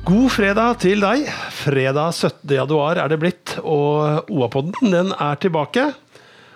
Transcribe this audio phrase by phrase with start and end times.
[0.00, 1.26] God fredag til deg.
[1.52, 2.48] Fredag 17.
[2.56, 5.90] januar er det blitt, og OA-podden den er tilbake.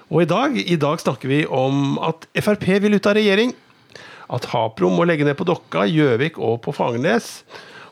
[0.09, 3.53] Og i dag, i dag snakker vi om at Frp vil ut av regjering.
[4.33, 7.43] At Hapro må legge ned på Dokka, Gjøvik og på Fagernes.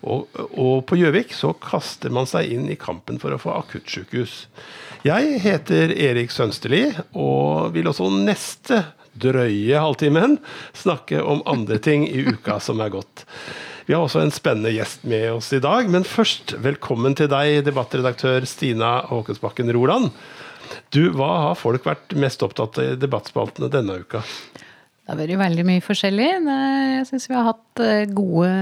[0.00, 0.24] Og,
[0.56, 4.46] og på Gjøvik så kaster man seg inn i kampen for å få akuttsykehus.
[5.04, 10.38] Jeg heter Erik Sønsterli, og vil også neste drøye halvtimen
[10.72, 13.26] snakke om andre ting i uka som er gått.
[13.86, 17.64] Vi har også en spennende gjest med oss i dag, men først velkommen til deg,
[17.66, 20.12] debattredaktør Stina Håkensbakken Roland.
[20.94, 24.22] Du, Hva har folk vært mest opptatt av i debattspaltene denne uka?
[25.02, 26.28] Det har vært veldig mye forskjellig.
[26.46, 28.52] Jeg syns vi har hatt eh, gode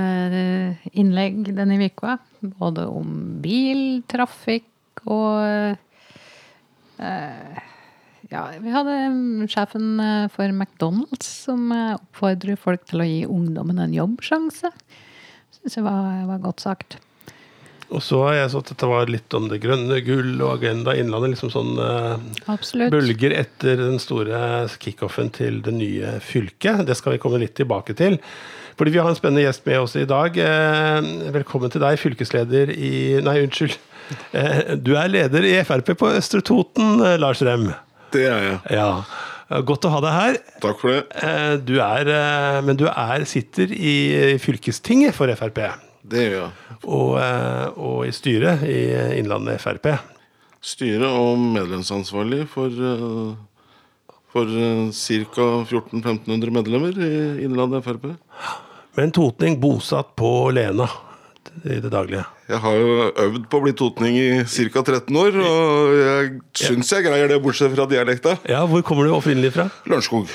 [0.41, 2.17] eh, innlegg denne uka.
[2.41, 3.11] Både om
[3.45, 5.77] bil, trafikk og
[6.97, 7.61] eh,
[8.31, 8.97] Ja, vi hadde
[9.53, 10.01] sjefen
[10.33, 14.73] for McDonald's som oppfordrer folk til å gi ungdommen en jobbsjanse.
[15.59, 16.99] Syns jeg var, var, godt sagt.
[17.91, 20.95] Og så har jeg så at dette var litt om det grønne gull og Agenda
[20.95, 21.33] Innlandet.
[21.35, 26.85] liksom sånn uh, bølger etter den store kickoffen til det nye fylket.
[26.87, 28.21] Det skal vi komme litt tilbake til.
[28.79, 30.39] Fordi vi har en spennende gjest med oss i dag.
[30.39, 32.95] Uh, velkommen til deg, fylkesleder i
[33.27, 33.75] Nei, unnskyld.
[34.31, 37.73] Uh, du er leder i Frp på Østre Toten, Lars Rem.
[38.15, 38.63] Det er jeg.
[38.79, 38.93] Ja.
[39.51, 40.37] Godt å ha deg her.
[40.63, 41.25] Takk for det.
[41.67, 42.11] Du er,
[42.63, 45.59] men du er, sitter i fylkestinget for Frp.
[46.07, 46.77] Det gjør jeg.
[46.87, 48.79] Og, og, i styret i
[49.19, 49.91] Innlandet Frp.
[50.63, 52.79] Styret og medlemsansvarlig for,
[54.31, 54.55] for
[54.95, 55.51] ca.
[55.67, 57.13] 1400-1500 medlemmer i
[57.49, 58.11] Innlandet Frp.
[58.99, 60.87] Men totning bosatt på Lena
[61.65, 62.25] i det daglige?
[62.51, 64.83] Jeg har jo øvd på å bli totning i ca.
[64.83, 66.31] 13 år, og jeg
[66.63, 68.39] syns jeg greier det, bortsett fra dialekta.
[68.49, 69.69] Ja, Hvor kommer du opprinnelig fra?
[69.87, 70.33] Lørenskog.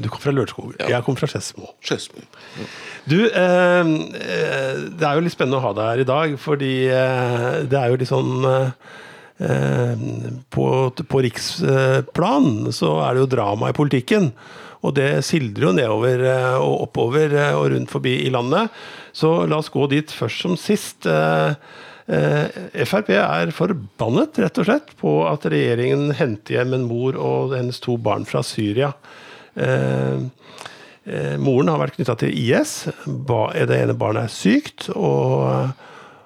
[0.00, 0.76] Du kommer fra Lørenskog.
[0.78, 0.88] Ja.
[0.94, 1.72] Jeg kommer fra Skedsmo.
[1.90, 2.68] Ja.
[3.10, 3.90] Du, eh,
[4.94, 7.90] det er jo litt spennende å ha deg her i dag, fordi eh, det er
[7.90, 8.72] jo litt sånn eh,
[10.52, 10.64] på,
[11.00, 14.30] på riksplan så er det jo drama i politikken.
[14.80, 16.24] Og det sildrer jo nedover
[16.62, 18.72] og oppover og rundt forbi i landet.
[19.12, 21.08] Så la oss gå dit først som sist.
[22.90, 27.78] Frp er forbannet, rett og slett, på at regjeringen henter hjem en mor og hennes
[27.84, 28.90] to barn fra Syria.
[31.40, 32.72] Moren har vært knytta til IS.
[33.04, 34.88] Det ene barnet er sykt.
[34.96, 35.70] Og,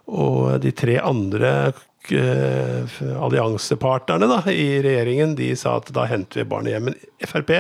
[0.09, 1.73] og de tre andre
[2.05, 6.85] alliansepartnerne da, i regjeringen de sa at da henter vi barnet hjem.
[6.91, 7.51] Men Frp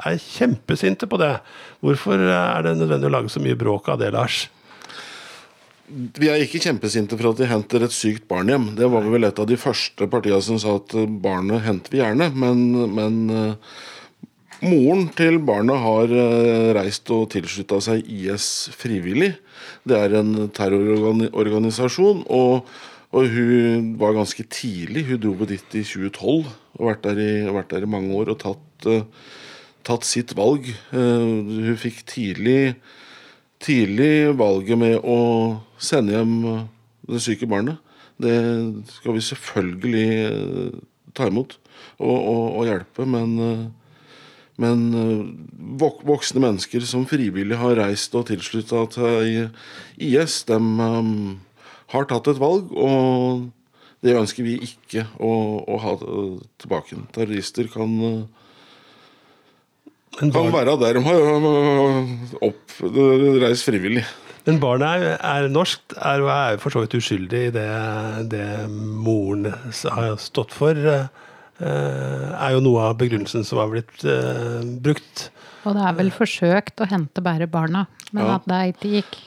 [0.00, 1.34] er kjempesinte på det.
[1.84, 4.46] Hvorfor er det nødvendig å lage så mye bråk av det, Lars?
[5.92, 8.70] Vi er ikke kjempesinte for at de henter et sykt barn hjem.
[8.78, 10.94] Det var vel et av de første partiene som sa at
[11.24, 12.30] barnet henter vi gjerne.
[12.32, 12.62] Men,
[12.96, 13.18] men
[14.62, 16.14] moren til barnet har
[16.78, 18.46] reist og tilslutta seg IS
[18.78, 19.34] frivillig.
[19.84, 22.24] Det er en terrororganisasjon.
[22.30, 22.72] og
[23.12, 25.04] og hun var ganske tidlig.
[25.10, 26.48] Hun dro på dit i 2012
[26.78, 29.02] og vært der i, vært der i mange år og tatt, uh,
[29.86, 30.68] tatt sitt valg.
[30.92, 32.74] Uh, hun fikk tidlig,
[33.62, 35.18] tidlig valget med å
[35.82, 36.36] sende hjem
[37.10, 37.80] det syke barnet.
[38.22, 38.36] Det
[38.98, 40.80] skal vi selvfølgelig uh,
[41.16, 41.56] ta imot
[41.98, 43.70] og, og, og hjelpe, men
[44.60, 44.82] men
[45.80, 49.48] voksne mennesker som frivillig har reist og tilslutta til
[49.96, 50.58] IS, de
[51.92, 53.48] har tatt et valg, og
[54.02, 55.32] det ønsker vi ikke å,
[55.62, 55.96] å ha
[56.62, 56.98] tilbake.
[57.14, 57.92] Terrorister kan,
[60.18, 61.46] kan være der de har
[62.48, 62.76] opp,
[63.42, 64.04] reist frivillig.
[64.46, 67.68] Men barnet er, er norsk, er, er for så vidt uskyldig i det,
[68.32, 70.78] det moren har stått for.
[71.62, 75.28] er jo noe av begrunnelsen som har blitt uh, brukt.
[75.62, 78.40] Og det er vel forsøkt å hente bare barna, men ja.
[78.40, 79.20] at det ikke gikk.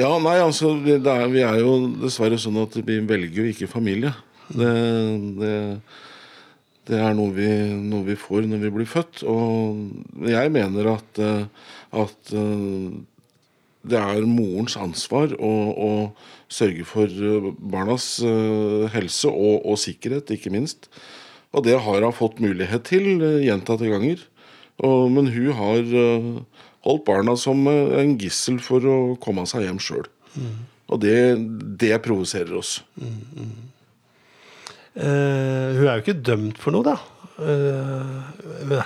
[0.00, 4.14] Ja, nei, altså er, Vi er jo dessverre sånn at vi velger jo ikke familie.
[4.48, 4.72] Det,
[5.36, 5.52] det,
[6.90, 7.48] det er noe vi,
[7.78, 9.22] noe vi, får når vi blir født.
[9.30, 11.20] Og jeg mener at,
[11.94, 12.32] at
[13.82, 15.90] det er morens ansvar å, å,
[16.52, 18.08] sørge for barnas
[18.92, 20.90] helse og, og, sikkerhet, ikke minst.
[21.54, 24.26] Og det har hun fått mulighet til gjentatte ganger.
[24.82, 25.86] Og, men hun har
[26.86, 30.08] holdt barna som eh, en gissel for å komme seg hjem sjøl.
[30.34, 30.54] Mm.
[30.92, 31.18] Og det,
[31.80, 32.80] det provoserer oss.
[33.00, 33.52] Mm, mm.
[34.92, 35.41] Uh,
[35.82, 36.94] hun er jo ikke dømt for noe, da.
[37.42, 38.84] Uh,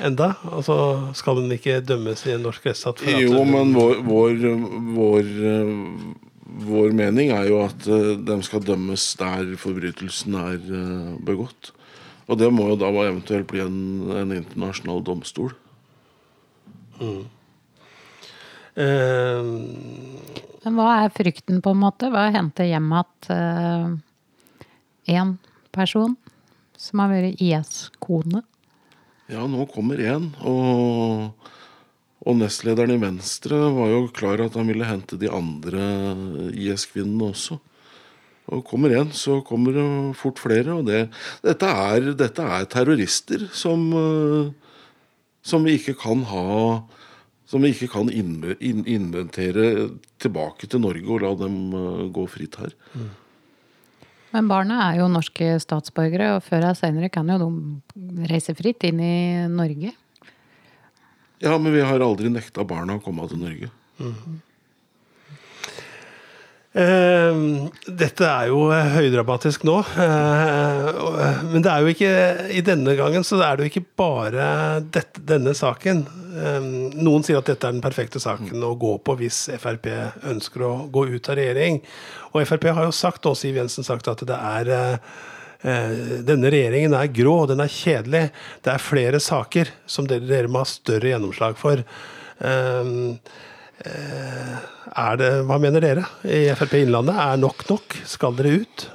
[0.00, 0.30] enda?
[0.48, 0.76] Altså,
[1.18, 3.02] skal hun ikke dømmes i en norsk rettsstat?
[3.20, 4.46] Jo, men vår, vår,
[4.96, 5.28] vår,
[6.70, 10.60] vår, mening er jo at de skal dømmes der forbrytelsen er
[11.26, 11.74] begått.
[12.26, 13.78] Og det må jo da eventuelt bli en,
[14.16, 15.52] en internasjonal domstol.
[16.96, 17.24] Mm.
[18.76, 19.44] Uh,
[20.64, 22.08] Men hva er frykten, på en måte?
[22.12, 23.28] Hva henter hjem at
[25.12, 25.36] én
[25.76, 26.16] person
[26.76, 28.42] som har vært IS-kone?
[29.32, 30.30] Ja, nå kommer én.
[30.46, 31.30] Og,
[32.26, 35.86] og nestlederen i Venstre var jo klar at han ville hente de andre
[36.52, 37.58] IS-kvinnene også.
[38.54, 39.86] Og kommer én, så kommer det
[40.20, 40.76] fort flere.
[40.78, 41.08] Og det,
[41.42, 43.88] dette, er, dette er terrorister som,
[45.42, 46.52] som vi ikke kan ha
[47.46, 49.66] som vi ikke kan inventere
[50.22, 52.74] tilbake til Norge og la dem eh, gå fritt her.
[52.94, 53.10] Mm.
[54.36, 58.84] Men barna er jo norske statsborgere, og før eller senere kan jo de reise fritt
[58.84, 59.94] inn i Norge?
[61.40, 63.70] Ja, men vi har aldri nekta barna å komme til Norge.
[63.96, 64.36] Mm.
[66.76, 69.78] Uh, dette er jo høydramatisk nå.
[69.96, 72.10] Uh, men det er jo ikke
[72.52, 74.48] i denne gangen så er det jo ikke bare
[74.84, 76.04] dette, denne saken.
[76.36, 76.60] Uh,
[76.92, 79.88] noen sier at dette er den perfekte saken å gå på hvis Frp
[80.28, 81.80] ønsker å gå ut av regjering.
[82.34, 85.00] Og Frp har jo sagt, og Siv Jensen sagt, at det er
[85.66, 88.26] denne regjeringen er grå, den er kjedelig.
[88.62, 91.80] Det er flere saker som dere, dere må ha større gjennomslag for.
[91.80, 97.18] Eh, er det, hva mener dere i Frp Innlandet?
[97.20, 97.96] Er nok nok?
[98.08, 98.86] Skal dere ut?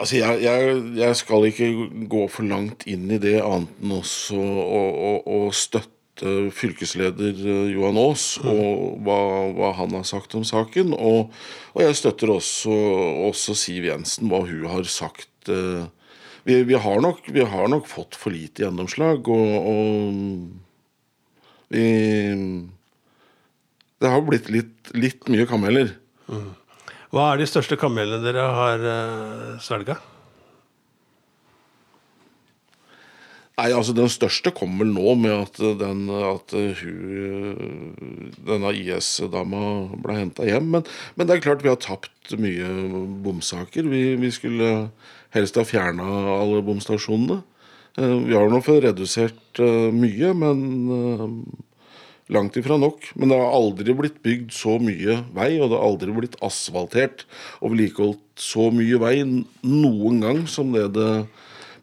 [0.00, 1.66] Altså, jeg, jeg, jeg, skal ikke
[2.08, 7.68] gå for langt inn i det, annet enn også å, å, å støtte fylkesleder eh,
[7.74, 8.48] Johan Aas mm.
[8.52, 9.18] og hva,
[9.56, 10.94] hva, han har sagt om saken.
[10.96, 11.20] Og,
[11.74, 12.72] og jeg støtter også,
[13.28, 15.48] også, Siv Jensen, hva hun har sagt.
[15.52, 15.84] Eh,
[16.48, 20.12] vi, vi, har, nok, vi har nok fått for lite gjennomslag, og, og
[21.76, 21.84] vi
[24.00, 25.94] det har blitt litt, litt mye kameler.
[26.30, 26.48] Mm.
[27.10, 29.98] Hva er de største kamelene dere har uh, svelga?
[33.60, 37.98] Nei, altså Den største kommer nå med at, den, at hun,
[38.46, 39.64] denne IS-dama
[40.00, 40.70] ble henta hjem.
[40.76, 40.86] Men,
[41.16, 42.70] men, det er klart vi har tapt mye
[43.24, 43.90] bomsaker.
[43.90, 44.70] Vi, vi skulle
[45.36, 46.06] helst ha fjerna
[46.38, 47.42] alle bomstasjonene.
[48.00, 50.64] Eh, vi har nå fått redusert eh, mye, men
[52.30, 53.10] Langt ifra nok.
[53.18, 57.26] Men det har aldri blitt bygd så mye vei, og det har aldri blitt asfaltert
[57.58, 61.12] og vedlikeholdt så mye vei noen gang som det det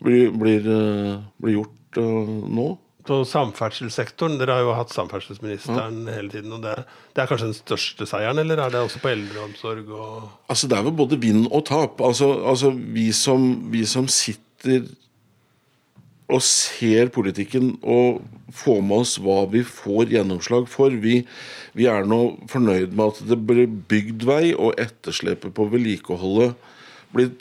[0.04, 2.68] blir, blir, eh, blir gjort uh, nå.
[3.08, 6.16] På samferdselssektoren, Dere har jo hatt samferdselsministeren ja.
[6.18, 6.52] hele tiden.
[6.58, 6.74] og det,
[7.14, 9.92] det, er kanskje den største seieren, eller er det også på eldreomsorg?
[9.96, 12.04] Og altså Det er vel både vinn og tap.
[12.04, 14.90] Altså, altså vi, som, vi som sitter
[16.28, 18.20] og ser politikken og
[18.56, 20.92] får med oss hva vi får gjennomslag for.
[20.92, 21.22] Vi,
[21.78, 22.22] vi er nå
[22.52, 26.58] fornøyd med at det blir bygd vei, og etterslepet på vedlikeholdet
[27.16, 27.32] blir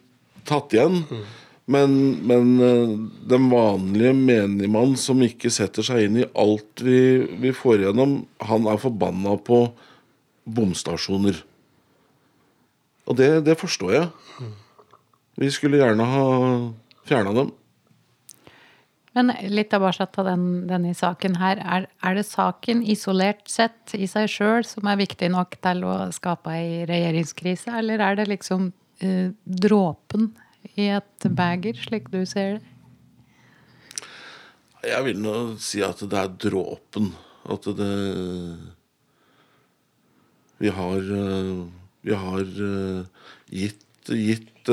[0.46, 1.02] tatt igjen.
[1.10, 1.26] Mm.
[1.66, 2.94] Men, men, eh,
[3.26, 8.70] den vanlige menigmann som ikke setter seg inn i alt vi, vi får igjennom, han
[8.70, 9.64] er forbanna på
[10.46, 11.42] bomstasjoner.
[13.10, 14.52] Og det, det forstår jeg.
[15.42, 16.26] Vi skulle gjerne ha
[17.06, 17.50] fjerna dem.
[19.16, 21.60] Men litt tilbake til den, denne saken her.
[21.64, 25.94] Er, er, det saken isolert sett i seg sjøl som er viktig nok til å
[26.12, 28.68] skape ei regjeringskrise, eller er det liksom
[29.00, 29.32] eh,
[29.64, 30.34] dråpen
[30.76, 32.72] i et beger, slik du ser det?
[34.86, 37.14] Jeg vil nå si at det er dråpen.
[37.46, 37.94] At det
[40.58, 41.64] Vi har, eh,
[42.02, 44.70] vi har eh, gitt, gitt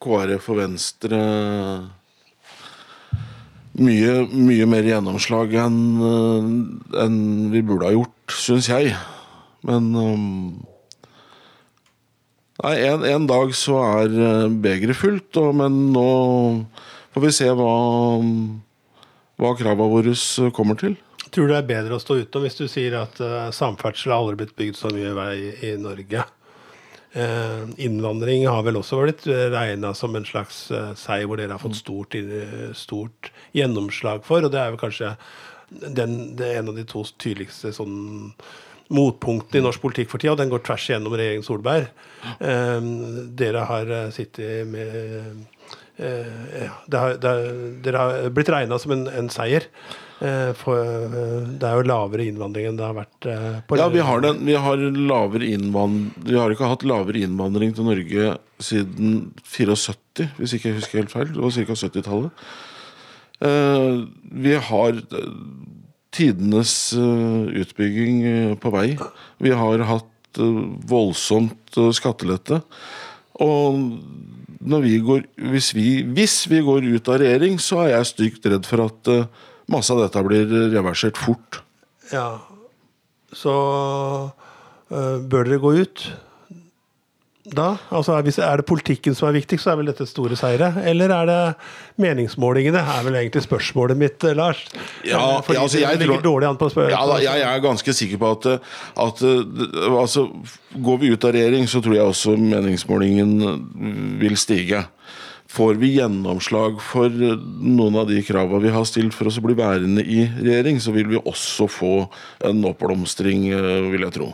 [0.00, 1.20] KrF og Venstre
[3.80, 6.52] mye, mye mer gjennomslag enn eh,
[7.04, 7.18] en
[7.52, 8.94] vi burde ha gjort, syns jeg.
[9.66, 10.30] Men um,
[12.62, 16.04] Nei, en, en, dag så er eh, begeret fullt, og, men nå
[17.14, 17.72] får vi se hva,
[19.42, 20.14] hva kravene våre
[20.54, 20.94] kommer til.
[21.34, 24.22] Tror du det er bedre å stå utenom hvis du sier at uh, samferdsel har
[24.22, 25.34] aldri blitt bygd så mye vei
[25.66, 26.22] i Norge?
[27.14, 31.62] Eh, innvandring har vel også blitt regna som en slags eh, seier hvor dere har
[31.62, 32.16] fått stort,
[32.74, 34.42] stort, gjennomslag for.
[34.42, 35.12] Og det er vel kanskje
[35.70, 37.96] den, det er en av de to tydeligste sånn
[38.94, 41.86] motpunktene i norsk politikk for tida, og den går tvers igjennom regjeringen Solberg.
[42.34, 42.90] Eh,
[43.38, 44.98] dere har sittet med
[46.02, 47.36] eh, ja, det har, det,
[47.86, 49.70] Dere har blitt regna som en, en seier.
[50.24, 53.90] Eh, for eh, det er jo lavere innvandring enn det har vært eh, på Ja,
[53.92, 58.36] vi har, den, vi har lavere innvandring Vi har ikke hatt lavere innvandring til Norge
[58.62, 61.32] siden 74, hvis ikke jeg husker helt feil.
[61.34, 61.76] Det var ca.
[61.76, 62.44] 70-tallet.
[64.44, 65.00] Vi har
[66.14, 68.86] tidenes utbygging på vei.
[69.42, 70.40] Vi har hatt
[70.88, 72.62] voldsomt skattelette.
[73.42, 73.82] Og
[74.86, 78.70] vi går, hvis, vi, hvis, vi, går ut av regjering, så er jeg stygt redd
[78.70, 79.12] for at
[79.72, 81.62] masse av dette blir reversert fort.
[82.12, 82.38] Ja,
[83.34, 83.54] så
[84.92, 86.06] øh, bør dere gå ut?
[87.44, 87.74] da?
[87.92, 90.70] Altså, hvis Er det politikken som er viktigst, så er vel dette store seire?
[90.84, 91.54] Eller er det
[92.00, 92.80] meningsmålingene?
[92.80, 94.64] er vel egentlig spørsmålet mitt, eh, Lars.
[95.04, 98.16] Ja, Fordi ja, altså, jeg tror- dårlig an på Ja, da, jeg er ganske sikker
[98.18, 98.46] på at,
[98.96, 100.28] at altså,
[100.82, 104.86] Går vi ut av regjering, så tror jeg også meningsmålingen vil stige.
[105.54, 109.54] Får vi gjennomslag for noen av de kravene vi har stilt for oss å bli
[109.54, 111.94] værende i regjering, så vil vi også få
[112.48, 114.32] en oppblomstring, eh, vil jeg tro.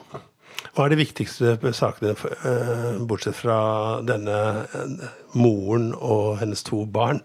[0.71, 7.21] Hva er de viktigste sakene, eh, bortsett fra denne eh, moren og hennes to barn?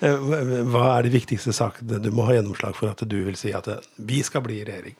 [0.00, 3.52] Eh, Hva er de viktigste sakene du må ha gjennomslag for at du vil si
[3.54, 4.96] at eh, vi skal bli i regjering?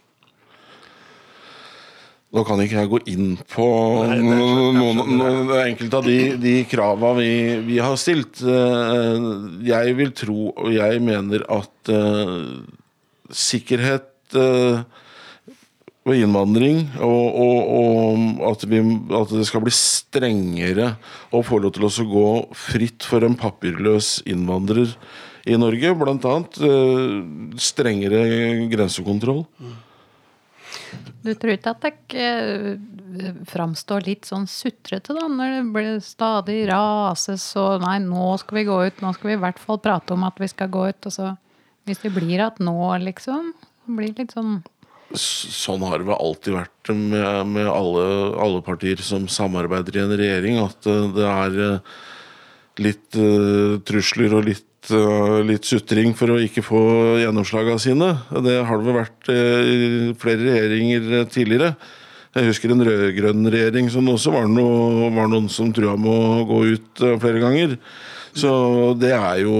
[2.36, 3.66] Nå kan ikke jeg gå inn på
[4.04, 7.30] Nei, noen, noen enkelte av de, de krava vi,
[7.64, 8.42] vi har stilt.
[8.44, 9.28] Eh,
[9.64, 12.60] Jeg vil tro, og jeg mener, at uh,
[13.32, 14.84] sikkerhet uh,
[16.06, 18.82] ved innvandring, og, og, og at, vi,
[19.18, 20.92] at det skal bli strengere
[21.34, 22.28] å få lov til å gå
[22.68, 24.92] fritt for en papirløs innvandrer
[25.46, 25.94] i Norge.
[26.06, 27.16] Annet eh,
[27.62, 28.22] strengere
[28.70, 29.44] grensekontroll.
[31.24, 36.60] Du tror ikke at det eh, framstår litt sånn sutrete, da, når det blir stadig
[36.70, 40.14] rases og Nei, nå skal vi gå ut, nå skal vi i hvert fall prate
[40.14, 41.08] om at vi skal gå ut.
[41.08, 41.32] Og så,
[41.88, 43.52] hvis det blir at nå, liksom,
[43.86, 44.60] blir litt sånn
[45.14, 48.06] Sånn har det vel alltid vært med, med alle,
[48.42, 51.92] alle partier som samarbeider i en regjering, at eh, det er eh,
[52.82, 56.80] litt uh, trusler og litt, eh, litt sutring for å ikke få
[57.22, 58.10] gjennomslagene sine.
[58.44, 59.78] Det har det vel vært eh, i
[60.20, 61.72] flere regjeringer eh, tidligere.
[62.36, 66.44] Jeg husker en rød-grønn regjering som også var, noe, var noen som trua med å
[66.50, 67.76] gå ut flere ganger.
[68.36, 68.50] Så
[69.00, 69.56] det er jo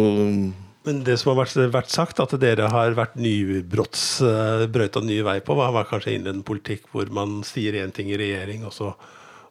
[0.85, 5.39] Men det som har vært, vært sagt, at dere har vært nybrottsbrøyta brøyta ny vei
[5.41, 8.93] på, var var kanskje innen politikk hvor man sier én ting i regjering, og så,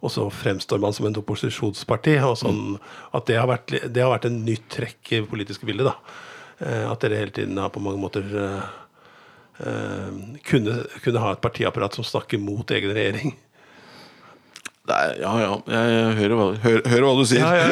[0.06, 2.18] og så fremstår man som et opposisjonsparti.
[2.22, 2.78] og sånn,
[3.18, 5.90] At det har, vært, det har vært en nytt trekk i det politiske bildet.
[5.90, 5.96] da.
[6.62, 8.68] Eh, At dere hele tiden har på mange måter eh,
[10.46, 13.36] kunne, kunne ha et partiapparat som snakker mot egen regjering.
[14.86, 17.42] Nei, Ja ja, jeg hører hva, hører, hører hva du sier.
[17.42, 17.68] Ja, ja,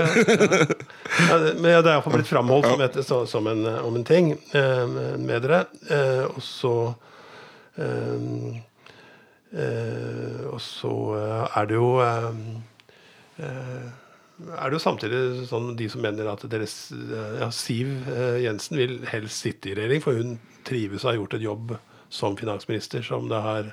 [1.29, 1.37] ja.
[1.59, 4.85] men det er iallfall blitt framholdt som, et, så, som en, om en ting eh,
[5.21, 5.59] med dere.
[5.93, 6.73] Eh, og så
[7.77, 8.57] eh,
[9.53, 12.29] Og så eh, er det jo eh,
[13.37, 13.91] eh,
[14.41, 15.19] er det jo samtidig
[15.49, 19.75] sånn de som mener at deres eh, ja, Siv eh, Jensen vil helst sitte i
[19.77, 21.75] regjering, for hun trives og har gjort en jobb
[22.13, 23.69] som finansminister som det har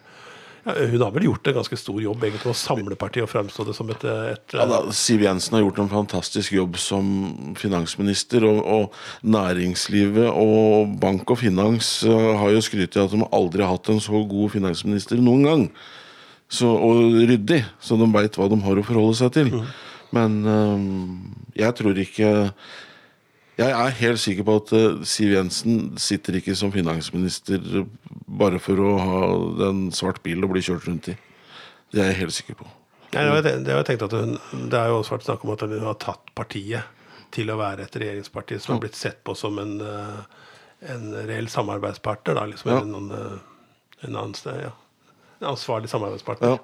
[0.64, 3.64] ja, Hun har vel gjort en ganske stor jobb egentlig å samle partiet og fremstå
[3.68, 8.44] det som et, et Ja, da, Siv Jensen har gjort en fantastisk jobb som finansminister.
[8.48, 13.64] Og, og næringslivet og bank og finans eh, har jo skrytt av at de aldri
[13.64, 15.64] har hatt en så god finansminister noen gang.
[16.50, 19.52] Så, og ryddig, så de veit hva de har å forholde seg til.
[20.14, 20.86] Men eh,
[21.62, 22.30] jeg tror ikke
[23.60, 27.60] Jeg er helt sikker på at eh, Siv Jensen sitter ikke som finansminister
[28.40, 29.18] bare for å ha
[29.68, 31.16] en svart bil å bli kjørt rundt i.
[31.92, 32.68] Det er jeg helt sikker på.
[33.10, 34.36] Nei, det, jeg, det at hun,
[34.70, 36.98] det er jo også vært snakk om at hun har tatt partiet
[37.34, 40.44] til å være et regjeringsparti som har blitt sett på som en, eh,
[40.94, 42.38] en reell samarbeidspartner.
[42.38, 42.80] Da, liksom, Ja.
[42.80, 43.40] en, en,
[44.00, 44.72] en, annen sted, ja.
[45.40, 46.56] en ansvarlig samarbeidspartner.
[46.56, 46.60] Ja.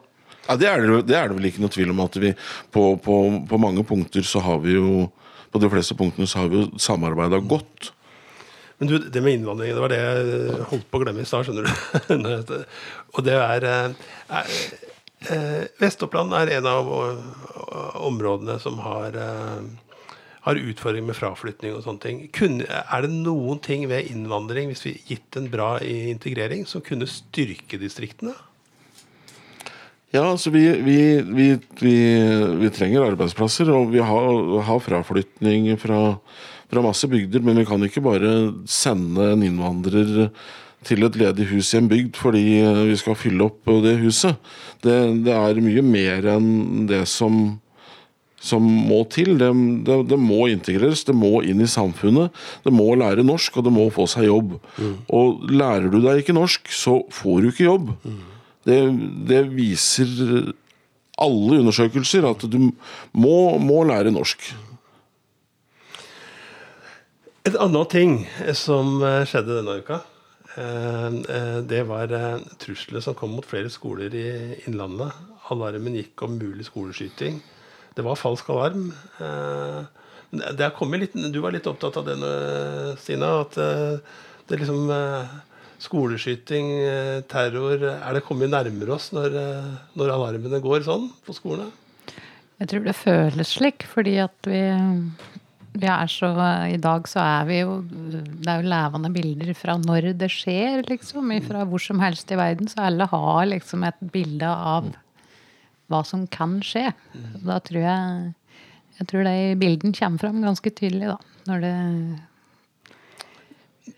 [0.46, 2.30] Ja, det, er det, det er det vel ikke noe tvil om at vi
[2.74, 3.14] på, på,
[3.50, 5.08] på mange punkter så har vi jo
[5.56, 7.94] På de fleste punktene så har vi jo samarbeida godt.
[8.76, 11.46] Men du, det med innvandring, det var det jeg holdt på å glemme i stad,
[11.46, 11.64] skjønner
[12.44, 12.52] du.
[13.16, 14.50] Og det er, eh, er
[15.32, 17.24] eh, Vest-Oppland er en av eh,
[18.04, 19.16] områdene som har
[20.46, 22.20] har utfordringer med fraflytning og sånne ting.
[22.70, 27.80] Er det noen ting ved innvandring, hvis vi gitt en bra integrering, som kunne styrke
[27.82, 28.36] distriktene?
[30.14, 31.46] Ja, altså vi, vi, vi,
[31.80, 31.96] vi,
[32.60, 34.28] vi trenger arbeidsplasser, og vi har,
[34.68, 36.16] har fraflytning fra,
[36.70, 37.42] fra masse bygder.
[37.44, 38.36] Men vi kan ikke bare
[38.70, 40.30] sende en innvandrer
[40.86, 42.42] til et ledig hus i en bygd fordi
[42.86, 44.38] vi skal fylle opp det huset.
[44.86, 44.94] Det,
[45.26, 47.56] det er mye mer enn det som
[48.46, 49.32] som må til.
[49.40, 49.48] Det,
[49.88, 52.30] det, det må integreres, det må inn i samfunnet.
[52.62, 54.56] Det må lære norsk, og det må få seg jobb.
[55.10, 57.90] Og lærer du deg ikke norsk, så får du ikke jobb.
[58.66, 58.78] Det,
[59.30, 60.10] det viser
[61.16, 62.58] alle undersøkelser at du
[63.16, 64.50] må, må lære norsk.
[67.46, 68.16] Et annet ting
[68.58, 70.00] som eh, skjedde denne uka,
[70.58, 72.10] eh, eh, det var
[72.58, 74.26] truslene som kom mot flere skoler i
[74.66, 75.14] Innlandet.
[75.54, 77.38] Alarmen gikk om mulig skoleskyting.
[77.96, 78.90] Det var falsk alarm.
[80.34, 82.16] Litt, du var litt opptatt av det,
[83.00, 83.30] Stina.
[83.46, 84.90] At det liksom
[85.82, 91.34] Skoleskyting, eh, terror Er det kommet nærmere oss når, eh, når alarmene går sånn på
[91.36, 91.70] skolene?
[92.56, 94.62] Jeg tror det føles slik, fordi at vi,
[95.76, 96.30] vi er så
[96.72, 100.86] I dag så er vi jo Det er jo levende bilder fra når det skjer,
[100.88, 101.34] liksom.
[101.44, 102.68] Fra hvor som helst i verden.
[102.72, 104.88] Så alle har liksom et bilde av
[105.92, 106.88] hva som kan skje.
[107.44, 108.34] Da tror jeg
[108.96, 111.18] Jeg tror de bildene kommer fram ganske tydelig, da.
[111.46, 111.76] Når det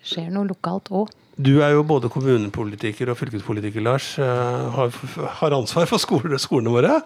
[0.02, 1.12] skjer noe lokalt òg.
[1.38, 4.08] Du er jo både kommunepolitiker og fylkespolitiker, Lars.
[4.18, 4.24] eh,
[4.74, 4.90] Har,
[5.38, 6.96] har ansvar for skoler, skolene våre.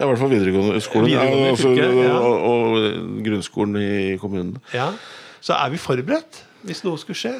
[0.00, 1.70] Ja, I hvert fall videregående skolen Videregående ja, altså,
[2.02, 2.16] ja.
[2.18, 4.56] og, og grunnskolen i kommunen.
[4.74, 4.88] Ja.
[5.38, 7.36] Så er vi forberedt hvis noe skulle skje?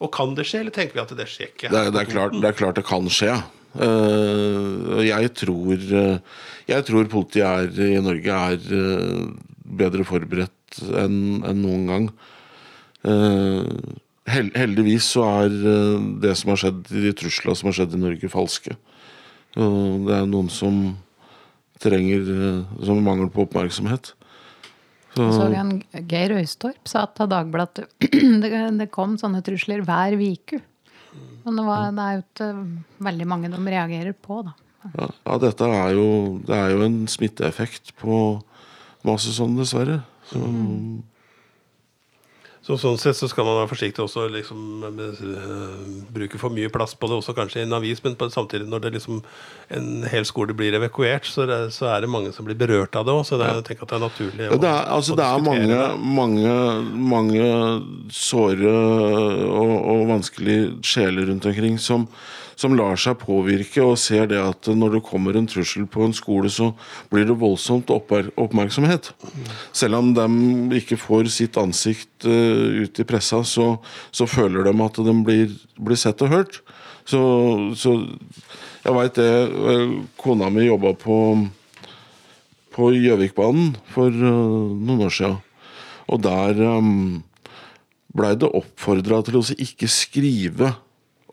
[0.00, 1.68] Og kan det skje, eller tenker vi at det skjer ikke?
[1.68, 3.36] Det er, det er, klart, det er klart det kan skje.
[3.76, 6.40] Eh, jeg tror eh,
[6.72, 8.56] Jeg tror politiet er, i Norge er
[9.84, 12.08] bedre forberedt enn enn noen gang.
[14.26, 17.96] Eh, hel, heldigvis så er eh, det som har skjedd, de truslene som har skjedd
[17.96, 18.76] i Norge, falske.
[19.56, 20.80] Det er noen som
[21.80, 24.12] trenger eh, Som mangler på oppmerksomhet.
[25.16, 25.78] Så, Så en
[26.10, 28.16] Geir Øystorp sa til Dagbladet at
[28.80, 30.60] det kom sånne trusler hver uke.
[31.46, 32.48] Men det, var, det er jo ikke
[33.06, 34.52] veldig mange de reagerer på, da.
[34.90, 36.08] ja, ja, dette er jo,
[36.44, 38.18] det er jo en smitteeffekt på
[39.06, 40.00] masse sånn, dessverre.
[40.28, 40.42] Så,
[42.66, 45.74] Så sånn sett så skal man være forsiktig også liksom med, øh,
[46.10, 48.82] bruke for mye plass på det, også kanskje i en avis, men på, samtidig når
[48.82, 49.20] det liksom
[49.76, 53.06] en hel skole blir evakuert, så, det, så er det mange som blir berørt av
[53.06, 53.22] det òg.
[53.28, 55.46] Så det, jeg tenker at det er naturlig å, det er, altså, å det er
[55.46, 55.78] mange,
[56.18, 56.56] mange,
[57.14, 57.46] mange
[58.10, 58.74] såre
[59.46, 62.08] og, og vanskelige sjeler rundt omkring som,
[62.56, 66.16] som lar seg påvirke og ser det at når det kommer en trussel på en
[66.16, 66.70] skole, så
[67.12, 69.12] blir det voldsomt oppmerksomhet.
[69.76, 73.74] Selv om de ikke får sitt ansikt eh, ut i pressa, så,
[74.10, 76.62] så føler de at de blir, blir sett og hørt.
[77.06, 77.20] Så,
[77.78, 77.98] så
[78.86, 79.30] jeg veit det.
[79.30, 81.20] eh, Kona mi jobba på
[82.76, 85.38] på Gjøvikbanen for øh, noen år siden.
[86.12, 87.22] Og der um,
[88.16, 90.74] blei det oppfordra til å ikke skrive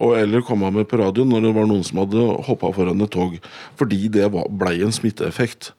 [0.02, 3.14] og, eller komme med på radioen når det var noen som hadde hoppa foran et
[3.14, 3.38] tog.
[3.80, 5.74] Fordi det blei en smitteeffekt.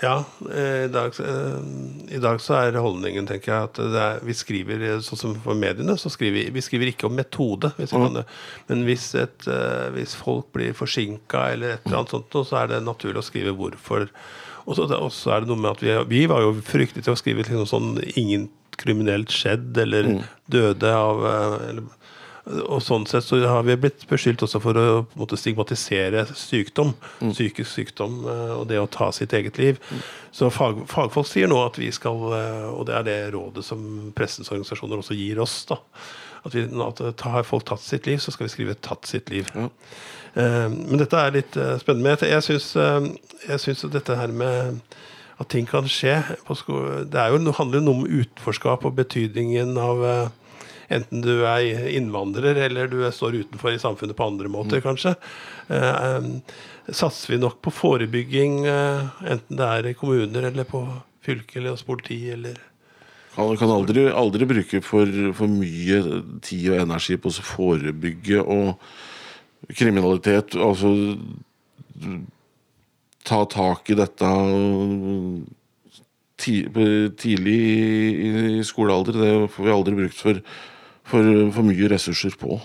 [0.00, 0.24] Ja,
[0.54, 4.36] eh, i dag, eh, i dag så er holdningen, tenker jeg, at det er, vi
[4.36, 7.72] skriver eh, sånn som for mediene, så skriver vi, vi skriver ikke om metode.
[7.80, 8.04] Hvis ja.
[8.04, 8.26] kan det.
[8.68, 9.48] Men hvis, et,
[9.96, 13.56] hvis folk blir forsinka eller et eller annet sånt, så er det naturlig å skrive
[13.58, 14.06] hvorfor.
[14.68, 14.86] Og så,
[15.32, 17.90] er det noe med at vi, vi var jo fryktelig til å skrive liksom sånn
[18.14, 18.46] ingen
[18.80, 20.12] kriminelt skjedd eller
[20.50, 21.86] døde av eh, eller,
[22.48, 24.84] og sånn sett så har vi blitt beskyldt også for å
[25.20, 26.94] måte, stigmatisere sykdom.
[27.20, 29.80] Psykisk sykdom eh, og det å ta sitt eget liv.
[30.32, 33.82] Så fag, fagfolk sier nå at vi skal, eh, og det er det rådet som
[34.16, 35.80] pressens organisasjoner også gir oss, da.
[36.46, 39.50] At, vi, at har folk tatt sitt liv, så skal vi skrive 'tatt sitt liv'.
[39.54, 39.68] Ja.
[40.38, 42.16] Uh, Men dette er litt uh, spennende.
[42.22, 43.02] Jeg- syns, uh,
[43.48, 44.80] jeg syns at dette her med
[45.38, 46.56] at ting kan skje på
[47.06, 50.36] Det er jo, handler jo noe om utenforskap og betydningen av eh,
[50.88, 55.10] Enten du er innvandrer eller du står utenfor i samfunnet på andre måter, kanskje.
[55.68, 56.28] Eh,
[56.88, 60.80] satser vi nok på forebygging, eh, enten det er i kommuner eller på
[61.20, 62.56] fylke eller hos politi eller
[63.36, 66.00] Man kan aldri, aldri bruke for, for mye
[66.42, 68.80] tid og energi på å forebygge og
[69.76, 70.56] kriminalitet.
[70.56, 70.90] Altså
[73.26, 74.32] ta tak i dette
[76.38, 79.18] tidlig i, skolealder.
[79.18, 80.40] Det får vi aldri brukt for,
[81.08, 82.60] for, for mye ressurser på.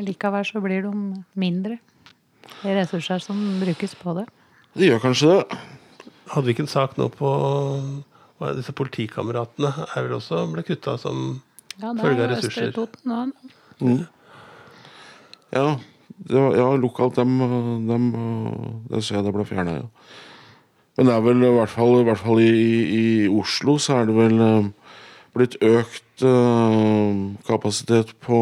[0.00, 0.94] Likevel så blir de
[1.38, 1.80] mindre.
[2.62, 4.26] De ressurser som brukes på det.
[4.78, 5.60] Det gjør kanskje det.
[6.30, 7.28] Hadde vi ikke en sak nå på
[8.40, 11.40] hva er disse politikameratene er vel også ble kutta som
[11.80, 12.72] Ja, det Følge av er jo Østre ressurser.
[12.76, 13.96] Toten nå.
[15.50, 17.38] Ja, det var, ja lokalt dem,
[17.88, 18.10] dem
[18.90, 19.86] Det ser jeg det ble fjerna, ja.
[20.98, 22.50] Men det er vel i hvert fall, i, hvert fall i,
[23.00, 24.66] i Oslo så er det vel eh,
[25.32, 28.40] blitt økt uh, kapasitet på,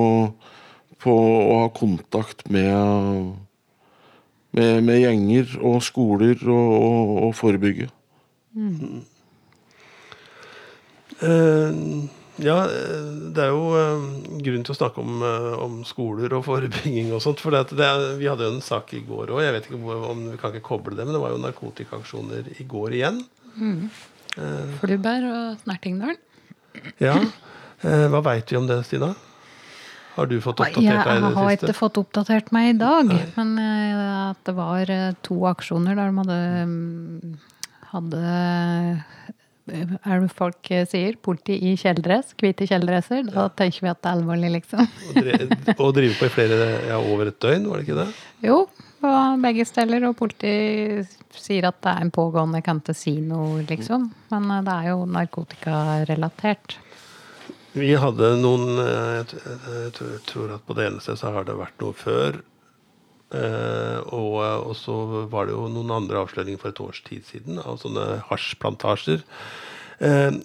[0.99, 3.37] på å ha kontakt med,
[4.57, 7.91] med, med gjenger og skoler og, og, og forebygge.
[11.23, 11.79] Eh,
[12.43, 14.05] ja, eh, det er jo eh,
[14.47, 17.43] grunn til å snakke om, eh, om skoler og forebygging og sånt.
[17.43, 17.89] For det, det,
[18.21, 20.69] vi hadde jo en sak i går òg, jeg vet ikke om vi kan ikke
[20.71, 23.23] koble det, men det var jo narkotikaaksjoner i går igjen.
[24.79, 26.21] Flubber og Snertingdalen.
[27.03, 27.17] Ja.
[27.83, 29.13] Eh, hva veit vi om det, Stina?
[30.19, 31.15] Har du fått oppdatert deg i det siste?
[31.15, 34.01] Jeg har ikke fått oppdatert meg i dag, men eh,
[34.33, 36.39] at det var eh, to aksjoner der de hadde
[36.73, 37.37] mm,
[37.93, 39.37] hadde eh,
[39.69, 41.17] er det folk eh, sier?
[41.23, 43.25] Politi i kjeledress, hvite kjeledresser.
[43.31, 44.85] Da tenker vi at det er alvorlig, liksom.
[45.85, 48.09] Å drive på i flere, ja, over et døgn, var det ikke det?
[48.47, 48.59] Jo,
[49.03, 50.09] på begge steder.
[50.09, 50.53] Og politi
[51.39, 54.11] sier at det er en pågående, kan ikke si noe, liksom.
[54.35, 56.79] Men eh, det er jo narkotikarelatert.
[57.79, 59.35] Vi hadde noen eh,
[59.79, 62.41] Jeg tror at på det eneste så har det vært noe før.
[63.29, 64.95] Eh, og, og så
[65.29, 69.25] var det jo noen andre avsløringer for et års tid siden av sånne hasjplantasjer.
[70.05, 70.39] Eh,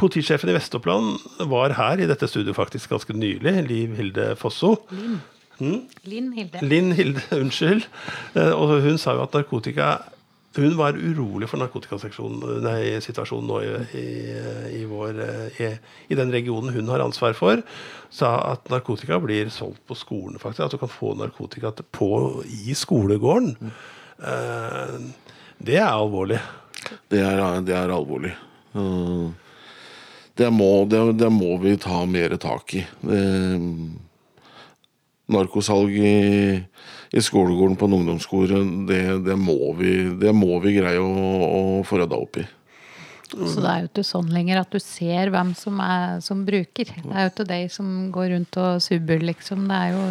[0.00, 3.54] politisjefen i Vest-Oppland var her i dette studioet faktisk ganske nylig.
[3.68, 4.76] Liv Hilde Fosso.
[5.60, 6.62] Linn Hilde.
[6.64, 7.84] Linn Hilde, unnskyld.
[8.34, 9.98] Eh, og hun sa jo at narkotika
[10.56, 13.68] Hun var urolig for narkotikasituasjonen nå i,
[14.80, 15.68] i, vår, eh, i,
[16.10, 17.62] i den regionen hun har ansvar for.
[18.10, 20.64] Sa at narkotika blir solgt på skolen, faktisk.
[20.66, 22.10] At du kan få narkotika på,
[22.66, 23.54] i skolegården.
[24.18, 24.96] Eh,
[25.62, 26.40] det er alvorlig.
[27.12, 28.34] Det er, det er alvorlig.
[28.74, 29.30] Uh,
[30.40, 32.84] Det må, det, det må vi ta mer tak i.
[35.30, 36.14] Narkosalg i,
[37.10, 41.10] i skolegården på en ungdomsskole, det, det, må vi, det må vi greie å,
[41.46, 42.46] å få rydda opp i.
[43.30, 46.90] Så det er jo ikke sånn lenger at du ser hvem som, er, som bruker.
[46.90, 49.68] Det er jo ikke de som går rundt og subber, liksom.
[49.70, 50.06] Det er jo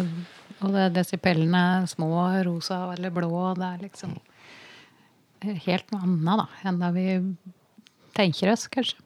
[0.60, 2.10] Og det desipellene er små,
[2.44, 3.54] rosa eller blå.
[3.56, 4.16] Det er liksom
[5.64, 7.06] helt noe annet da, enn det vi
[8.16, 8.98] tenker oss, kanskje.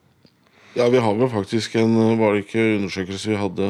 [0.75, 3.69] Ja, vi har vel faktisk en Var det ikke undersøkelse vi hadde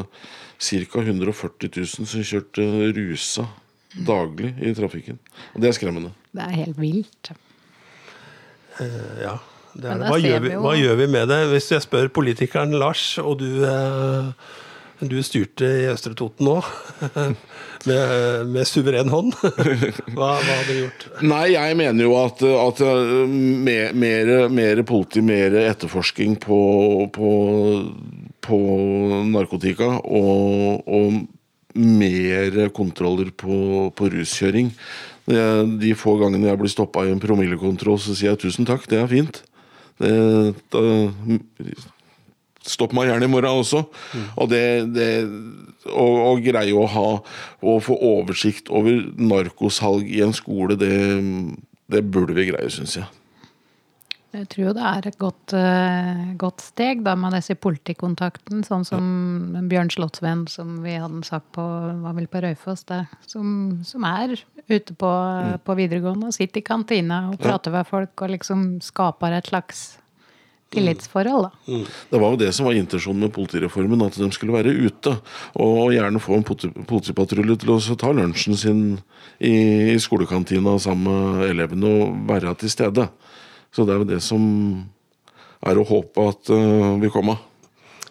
[0.57, 1.03] ca.
[1.03, 2.65] 140 000 som kjørte
[2.97, 3.45] rusa
[3.95, 5.19] daglig i trafikken.
[5.53, 6.11] Og det er skremmende.
[6.35, 7.31] Det er helt vilt.
[8.79, 9.37] Uh, ja.
[9.75, 10.11] Det er det.
[10.11, 11.41] Hva, gjør vi hva gjør vi med det?
[11.51, 14.31] Hvis jeg spør politikeren Lars, og du, uh,
[15.03, 16.55] du styrte i Østre Toten nå,
[17.89, 19.35] med, med suveren hånd,
[20.15, 21.07] hva, hva hadde du gjort?
[21.27, 22.83] Nei, jeg mener jo at, at
[23.31, 26.59] mer, mer, mer politi, mer etterforsking på,
[27.15, 27.31] på,
[28.47, 28.61] på
[29.35, 31.19] narkotika og, og
[31.75, 34.71] mer kontroller på, på ruskjøring.
[35.25, 39.01] De få gangene jeg blir stoppa i en promillekontroll, så sier jeg tusen takk, det
[39.01, 39.41] er fint.
[39.99, 40.11] Det,
[40.73, 40.81] da,
[42.65, 43.83] Stopp meg gjerne i morgen også.
[44.41, 44.63] Og det,
[44.95, 45.09] det
[45.85, 47.09] og, og, greie å ha
[47.61, 50.95] Å få oversikt over narkosalg i en skole, det,
[51.93, 53.05] det burde vi greie, syns jeg.
[54.35, 59.05] Jeg tror det er et godt, eh, godt steg da med disse politikontakten, sånn som
[59.71, 61.63] Bjørn Slottsvenn, som vi hadde sagt på,
[62.03, 62.83] var vel på Raufoss,
[63.31, 64.35] som, som er
[64.67, 65.11] ute på,
[65.63, 69.85] på videregående og sitter i kantina og prater med folk og liksom skaper et slags
[70.73, 71.47] tillitsforhold.
[71.47, 71.79] Da.
[72.11, 75.13] Det var jo det som var intensjonen med politireformen, at de skulle være ute.
[75.61, 78.81] Og gjerne få en politi- politipatrulje til å ta lunsjen sin
[79.39, 79.53] i,
[79.93, 83.07] i skolekantina sammen med elevene og være til stede.
[83.75, 84.45] Så det er jo det som
[85.65, 87.41] er å håpe at uh, vi kommer.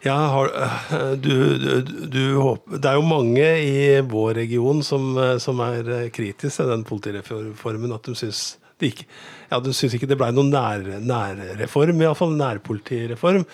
[0.05, 5.15] Ja, har, eh, du, du, du håper Det er jo mange i vår region som,
[5.17, 7.95] eh, som er kritiske til den politireformen.
[7.97, 9.07] At de syns det ikke,
[9.49, 13.47] ja, de syns ikke det ble noen nær, nærreform, iallfall nærpolitireform.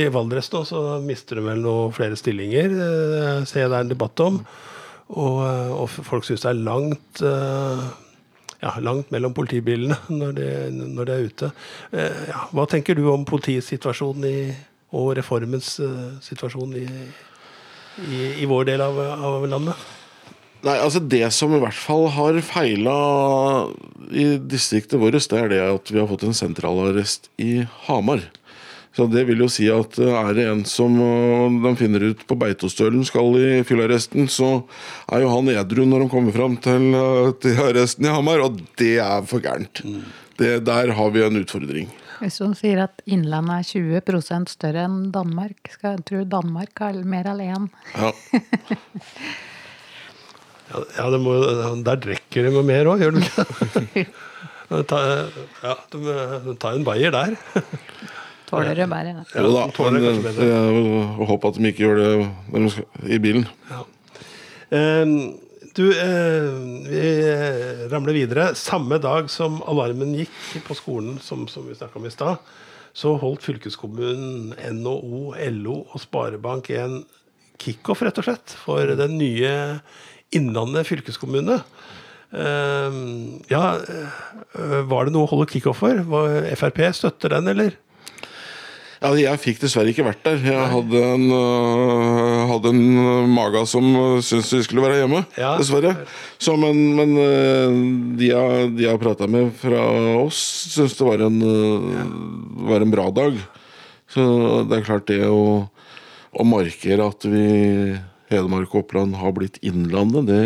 [0.00, 2.72] I Valdres nå så mister de vel noen flere stillinger,
[3.44, 4.40] ser jeg det er en debatt om.
[5.08, 5.40] Og,
[5.82, 7.88] og folk syns det er langt eh,
[8.62, 11.52] ja, langt mellom politibilene når det, når de er ute.
[11.92, 14.38] Eh, ja, hva tenker du om politiets situasjon i,
[14.96, 16.88] og reformens eh, situasjon i,
[18.08, 19.88] i, i vår del av, av landet?
[20.66, 22.94] Nei, altså Det som i hvert fall har feila
[24.10, 28.24] i distriktet vårt, det er det at vi har fått en sentralarrest i Hamar.
[28.98, 32.24] Så Det vil jo si at uh, er det en som uh, de finner ut
[32.26, 34.64] på Beitostølen skal i fyllearresten, så
[35.06, 38.58] er jo han edru når de kommer fram til, uh, til arresten i Hamar, og
[38.80, 39.84] det er for gærent.
[40.42, 41.86] Det, der har vi en utfordring.
[42.18, 46.98] Hvis hun sier at Innlandet er 20% større enn Danmark, skal jeg tro Danmark har
[47.06, 47.70] mer alene.
[47.94, 48.10] Ja.
[50.68, 51.32] Ja, ja det må,
[51.80, 54.08] Der drikker de med mer òg, gjør de ikke?
[54.68, 56.00] Ja, de,
[56.44, 57.38] de tar en bayer der.
[58.48, 59.26] Tåler det bedre.
[59.34, 60.48] Ja, Jo da, tåler men, kanskje bedre.
[60.48, 62.12] jeg håper at de ikke gjør det
[62.52, 63.44] når de skal, i bilen.
[63.70, 63.82] Ja.
[64.68, 65.12] Um,
[65.78, 66.48] du, eh,
[66.88, 68.48] vi eh, ramler videre.
[68.58, 72.40] Samme dag som alarmen gikk på skolen, som, som vi snakka om i stad,
[72.96, 77.02] så holdt fylkeskommunen, NHO, LO og Sparebank en
[77.62, 79.52] kickoff, rett og slett, for den nye
[80.34, 81.60] Innlandet fylkeskommune.
[82.34, 82.98] Eh,
[83.52, 86.02] ja, eh, var det noe å holde kickoff for?
[86.58, 87.78] Frp støtter den, eller?
[88.98, 90.40] Ja, jeg fikk dessverre ikke vært der.
[90.42, 95.20] Jeg hadde en, uh, hadde en øh, maga som øh, syntes vi skulle være hjemme,
[95.38, 95.52] Ja.
[95.60, 95.92] dessverre.
[96.42, 97.76] Så, men men uh,
[98.18, 99.84] de jeg, de jeg prata med fra
[100.24, 100.40] oss,
[100.74, 102.08] syns det var en, øh,
[102.72, 103.38] var en bra dag.
[104.10, 104.24] Så
[104.66, 105.68] det er klart det å,
[106.34, 107.44] å markere at vi
[108.32, 110.42] Hedmark og Oppland har blitt Innlandet, det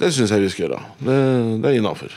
[0.00, 0.80] Det syns jeg vi skal gjøre.
[1.00, 1.18] Det,
[1.62, 2.12] det er innafor.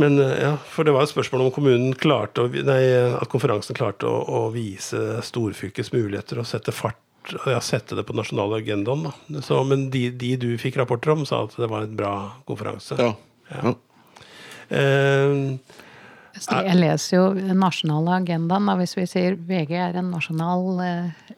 [0.00, 2.80] Men eh, ja, for det var et spørsmål om kommunen klarte å, nei,
[3.18, 7.00] at konferansen klarte å, å vise storfylkets muligheter og sette fart
[7.46, 9.06] ja, sette det på nasjonale agendaen.
[9.06, 9.42] Da.
[9.46, 12.14] Så, men de, de, du fikk rapporter om, sa at det var en bra
[12.48, 12.98] konferanse.
[12.98, 13.12] Ja.
[13.52, 13.74] ja.
[14.72, 15.36] Eh,
[16.40, 21.34] jeg leser jo den nasjonale agendaen, da, hvis vi sier VG er en nasjonal eh.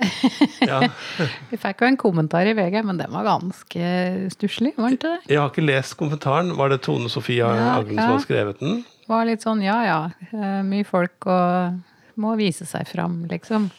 [1.50, 3.90] Vi fikk jo en kommentar i VG, men den var ganske
[4.34, 5.32] stusslig, var den ikke det?
[5.32, 6.54] Jeg har ikke lest kommentaren.
[6.58, 8.82] Var det Tone Sofie ja, Aglen som har skrevet den?
[9.10, 13.70] Var litt sånn ja ja, eh, mye folk og må vise seg fram, liksom.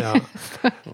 [0.00, 0.14] ja.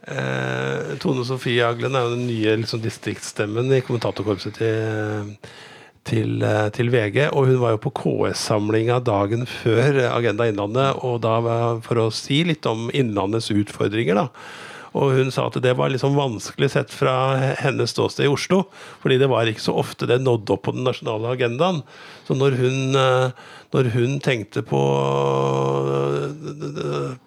[0.07, 5.35] Eh, Tone Sofie Aglen er jo den nye liksom, distriktsstemmen i kommentatorkorpset til
[6.07, 7.29] til, eh, til, VG.
[7.33, 11.41] Og hun var jo på KS-samlinga dagen før Agenda Innlandet, og da
[11.85, 14.29] for å si litt om Innlandets utfordringer, da.
[14.97, 18.63] Og hun sa at det var liksom vanskelig sett fra hennes ståsted i Oslo.
[19.03, 21.83] Fordi det var ikke så ofte det nådde opp på den nasjonale agendaen.
[22.25, 23.31] Så når hun, eh,
[23.77, 24.83] når hun tenkte på,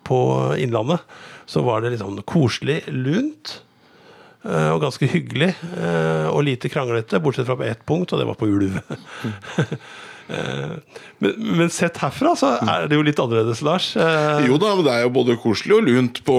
[0.10, 0.20] på
[0.58, 1.06] Innlandet,
[1.46, 3.60] så var det liksom koselig, lunt.
[4.47, 5.52] Eh, og ganske hyggelig.
[5.75, 8.80] Eh, og lite kranglete, bortsett fra på ett punkt, og det var på ulv.
[10.30, 10.73] Eh,
[11.25, 13.88] men, men, sett herfra så er det jo litt annerledes, Lars.
[14.45, 16.36] Jo da, men det er jo både koselig og lunt på,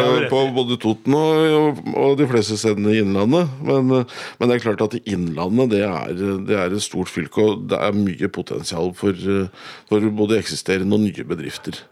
[0.00, 3.52] ja, på både Toten og, og, de fleste stedene i Innlandet.
[3.68, 7.66] Men, men, det er klart at Innlandet det er, det er et stort fylke, og
[7.68, 9.28] det er mye potensial for,
[9.92, 11.82] for både eksisterende og nye bedrifter.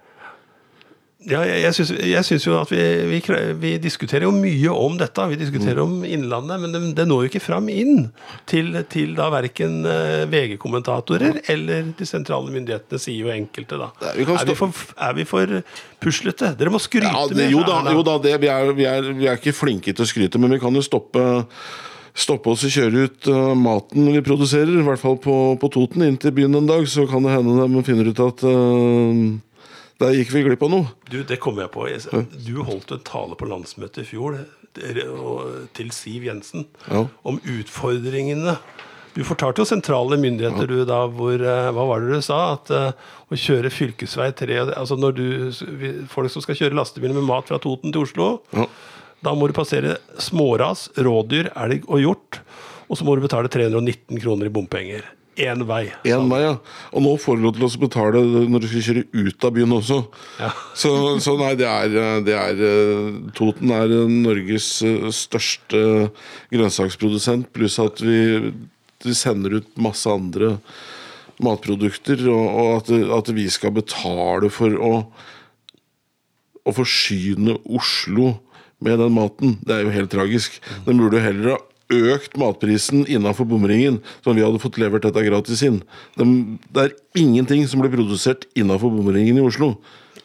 [1.25, 1.73] Ja, jeg,
[2.05, 3.19] jeg syns jo at vi, vi,
[3.61, 5.25] vi, diskuterer jo mye om dette.
[5.31, 5.85] Vi diskuterer mm.
[5.85, 8.11] om Innlandet, men det, det, når jo ikke fram inn
[8.51, 13.89] til, til da verken eh, VG-kommentatorer eller de sentrale myndighetene, sier jo enkelte, da.
[14.13, 15.57] Er vi, for, er vi for
[16.05, 16.53] puslete?
[16.61, 19.31] Dere må skryte ja, det, jo da, jo da det, vi, er, vi, er, vi
[19.31, 21.25] er ikke flinke til å skryte, men vi kan jo stoppe
[22.15, 26.05] stoppe oss og kjøre ut uh, maten vi produserer, i hvert fall på, på Toten,
[26.07, 29.35] inn til byen en dag, så kan det hende de finner ut at uh,
[30.03, 30.91] der gikk vi glipp av noe.
[31.11, 31.87] Du, det kommer jeg på.
[32.47, 34.41] Du holdt en tale på landsmøtet i fjor
[34.75, 37.05] til Siv Jensen ja.
[37.23, 38.57] om utfordringene.
[39.15, 40.67] Du fortalte jo sentrale myndigheter, ja.
[40.67, 42.57] du da, hvor eh, Hva var det du sa?
[42.57, 45.27] At uh, å kjøre fylkesvei 3 Altså når du
[46.11, 48.67] Folk som skal kjøre lastebiler med mat fra Toten til Oslo, ja.
[49.23, 52.41] da må du passere småras, rådyr, elg og hjort.
[52.91, 55.07] Og så må du betale 319 kroner i bompenger
[55.41, 55.89] én vei.
[56.09, 56.55] En vei, ja.
[56.95, 59.75] Og nå får du lov til å betale når du skal kjøre ut av byen
[59.77, 59.99] også.
[60.41, 60.51] Ja.
[60.79, 60.93] så,
[61.25, 62.63] så, nei, det er, det er,
[63.37, 64.69] Toten er Norges
[65.17, 65.83] største
[66.55, 68.53] grønnsaksprodusent, pluss at vi,
[69.05, 70.57] vi, sender ut masse andre
[71.43, 74.95] matprodukter, og, og at, at, vi skal betale for å,
[76.63, 78.37] å forsyne Oslo
[78.85, 80.61] med den maten, det er jo helt tragisk.
[80.87, 85.27] Den burde jo heller ha økt matprisen innafor bomringen, som vi hadde fått levert dette
[85.27, 85.83] gratis inn.
[86.17, 89.75] Det er ingenting som blir produsert innafor bomringen i Oslo.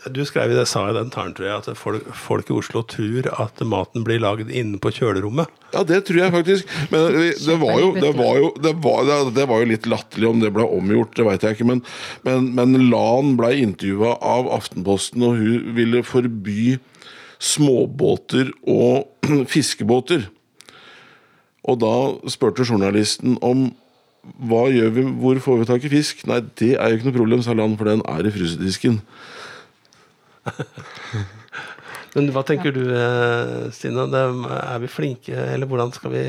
[0.07, 2.85] Du skrev i det, sa i den talen, tror jeg, at folk, folk, i Oslo
[2.87, 5.51] tror at maten blir lagd inne på kjølerommet.
[5.73, 6.69] Ja, det tror jeg faktisk.
[6.93, 10.39] Men det var jo, det var jo, det var, det var jo litt latterlig om
[10.39, 11.67] det ble omgjort, det veit jeg ikke.
[11.73, 11.83] Men,
[12.23, 16.77] men, men Lan ble intervjua av Aftenposten, og hun ville forby
[17.39, 19.09] småbåter og
[19.51, 20.29] fiskebåter.
[21.69, 21.93] Og da
[22.31, 23.69] spurte journalisten om
[24.49, 26.25] hva gjør vi, hvor får vi tak i fisk?
[26.29, 28.99] Nei, det er jo ikke noe problem, sa Land, for den er i frysedisken.
[32.15, 32.83] Men hva tenker du,
[33.75, 34.05] Stine?
[34.09, 34.23] Stina?
[34.59, 36.23] Er vi flinke, eller hvordan skal vi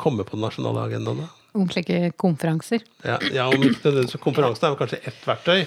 [0.00, 1.24] komme på den nasjonale agendaen?
[1.24, 1.30] da?
[1.54, 2.82] Om slike konferanser?
[3.06, 5.66] Ja, ja om ikke nødvendigvis konferansen er jo kanskje ett verktøy.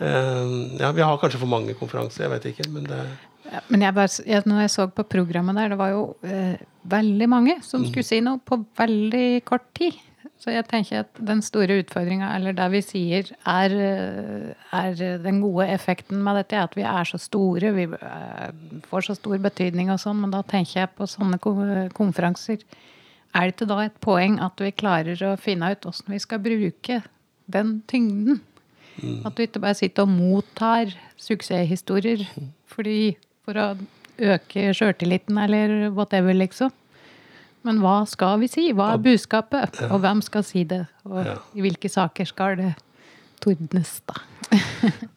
[0.00, 2.70] Eh, ja, Vi har kanskje for mange konferanser, jeg vet ikke.
[2.74, 3.02] Men det
[3.50, 6.60] ja, men jeg bare, jeg, når jeg så på programmet der, det var jo eh,
[6.90, 9.98] veldig mange som skulle si noe på veldig kort tid.
[10.40, 15.42] Så jeg tenker at den store utfordringa, eller det vi sier, er, eh, er, den
[15.42, 17.74] gode effekten med dette, er at vi er så store.
[17.76, 18.46] Vi eh,
[18.88, 20.22] får så stor betydning og sånn.
[20.22, 21.40] Men da tenker jeg på sånne
[21.96, 22.64] konferanser.
[23.36, 26.40] Er det ikke da et poeng at vi klarer å finne ut åssen vi skal
[26.42, 27.02] bruke
[27.50, 28.40] den tyngden?
[29.00, 29.20] Mm.
[29.28, 32.24] At du ikke bare sitter og mottar suksesshistorier.
[32.70, 33.66] Fordi for å
[34.20, 36.72] øke sjøltilliten eller whatever, liksom.
[37.66, 38.70] Men hva skal vi si?
[38.76, 39.82] Hva er budskapet?
[39.90, 40.84] Og hvem skal si det?
[41.08, 41.26] Og
[41.56, 42.74] i hvilke saker skal det
[43.44, 44.20] tordnes, da?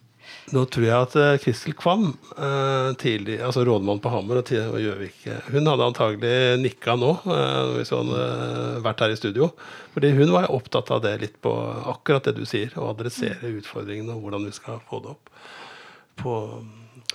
[0.54, 5.24] Nå tror jeg at Kristel Kvam, uh, tidlig, altså rådmann på Hammer og, og Gjøvik,
[5.48, 7.14] hun hadde antagelig nikka nå,
[7.78, 9.48] hvis hun hadde vært her i studio.
[9.96, 11.52] Fordi hun var opptatt av det litt på
[11.94, 15.32] akkurat det du sier, å adressere utfordringene og hvordan vi skal få det opp
[16.20, 16.34] på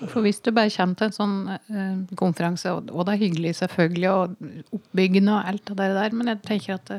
[0.07, 3.55] for hvis du bare kommer til en sånn uh, konferanse, og, og, det er hyggelig
[3.59, 6.93] selvfølgelig, og oppbyggende og alt det der, men jeg tenker at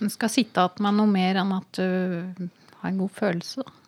[0.00, 2.48] en skal sitte igjen med noe mer enn at du
[2.80, 3.66] har en god følelse.
[3.66, 3.79] da.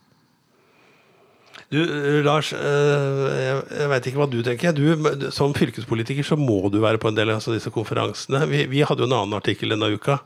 [1.72, 4.74] Du, eh, Lars, eh, jeg, veit ikke hva du tenker.
[4.76, 8.42] Du, som fylkespolitiker så må du være på en del av disse konferansene.
[8.50, 10.18] Vi, vi, hadde jo en annen artikkel denne uka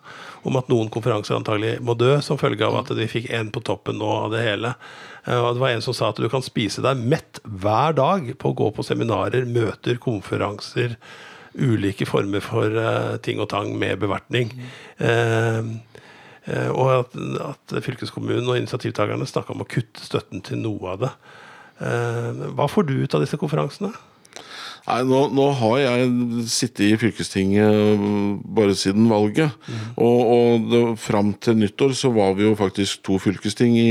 [0.46, 3.62] om at noen konferanser antagelig må dø som følge av at vi fikk én på
[3.66, 4.74] toppen nå av det hele.
[5.22, 8.32] Eh, og det var en som sa at du kan spise deg mett hver dag
[8.42, 10.98] på å gå på seminarer, møter, konferanser.
[11.56, 12.74] Ulike former for
[13.24, 14.50] ting og tang med bevertning.
[14.52, 14.66] Mm.
[15.00, 15.95] Uh,
[16.70, 21.12] og at, at, fylkeskommunen og initiativtakerne snakka om å kutte støtten til noe av det.
[21.82, 23.90] Eh, hva får du ut av disse konferansene?
[24.86, 26.10] Nei, nå, nå, har jeg
[26.52, 28.04] sittet i fylkestinget
[28.54, 29.56] bare siden valget.
[29.66, 29.86] Mm.
[29.98, 33.90] Og, og det, fram til nyttår så var vi jo faktisk to fylkesting i,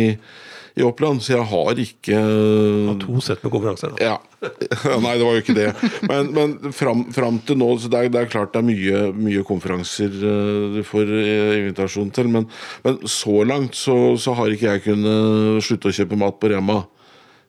[0.75, 3.93] i Oppland, så jeg har ikke har To sett med konferanser?
[3.95, 4.09] Da.
[4.09, 4.15] Ja.
[5.05, 5.69] Nei, det var jo ikke det.
[6.09, 9.03] Men, men fram, fram, til nå så det er, det er, klart det er mye,
[9.15, 12.27] mye konferanser du får eh, invitasjon til.
[12.33, 12.49] Men,
[12.83, 16.81] men så langt så, så, har ikke jeg kunnet slutte å kjøpe mat på Rema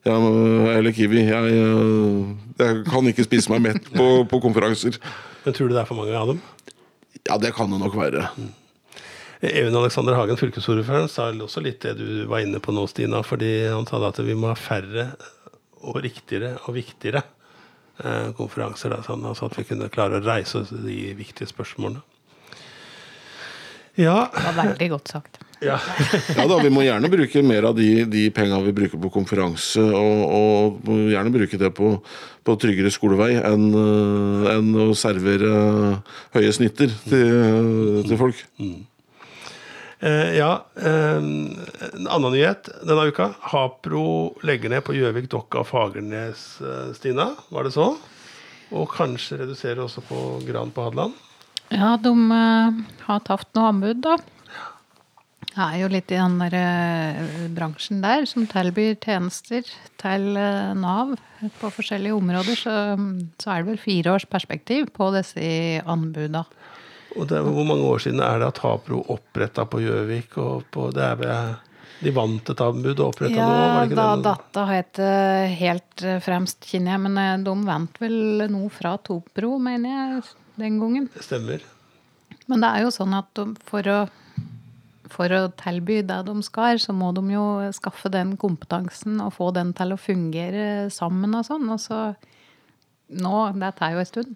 [0.06, 1.24] eller Kiwi.
[1.26, 1.56] Jeg,
[2.60, 5.00] jeg, kan ikke spise meg mett på, på, konferanser.
[5.42, 6.38] Men tror du det er for mange av dem?
[7.26, 8.28] Ja, det kan det nok være.
[9.44, 13.22] Even Alexander Hagen, fylkesordføreren, sa også litt det du var inne på nå, Stina.
[13.26, 15.10] fordi Han sa at vi må ha færre
[15.86, 17.22] og riktigere og viktigere
[18.02, 18.94] eh, konferanser.
[18.94, 22.02] Da, sånn, altså at vi kunne klare å reise de viktige spørsmålene.
[23.96, 24.28] Ja.
[24.32, 25.38] Det var veldig godt sagt.
[25.64, 25.78] Ja.
[26.36, 29.80] ja da, Vi må gjerne bruke mer av de, de penga vi bruker på konferanse,
[29.80, 31.94] og, og gjerne bruke det på,
[32.44, 35.54] på tryggere skolevei enn, uh, enn å servere
[36.36, 38.44] høye snitter til, til folk.
[38.60, 38.84] Mm.
[39.98, 43.30] Eh, ja, eh, en annen nyhet denne uka.
[43.52, 47.30] Hapro legger ned på Gjøvik, Dokka og Fagernes, eh, Stina.
[47.48, 47.94] Var det så?
[48.76, 51.14] Og kanskje reduserer også på Gran på Hadeland?
[51.72, 52.12] Ja, de
[53.06, 54.18] har tapt noe anbud, da.
[55.56, 59.64] Jeg er jo litt i den der bransjen der som tilbyr tjenester
[59.96, 60.26] til
[60.76, 61.14] Nav
[61.56, 62.58] på forskjellige områder.
[62.60, 62.74] Så,
[63.40, 66.44] så, er det vel fire års perspektiv på disse anbuda.
[67.16, 70.36] Og det, Hvor mange år siden er det at Hapro oppretta på Gjøvik?
[70.42, 71.62] og på, det er ved,
[72.04, 73.86] de vant et anbud og oppretta ja, noe?
[73.86, 75.00] Ja, da data het
[75.56, 77.04] helt fremst, kjenner jeg.
[77.06, 80.22] Men de vant vel noe fra Topro, mener jeg
[80.60, 81.08] den gangen.
[81.14, 81.64] Det stemmer.
[82.46, 83.98] Men det er jo sånn at for å,
[85.10, 89.50] for å tilby det de skal, så må de jo skaffe den kompetansen og få
[89.56, 91.68] den til å fungere sammen og sånn.
[91.72, 92.00] Og så
[93.06, 94.34] nå Det tar jo en stund.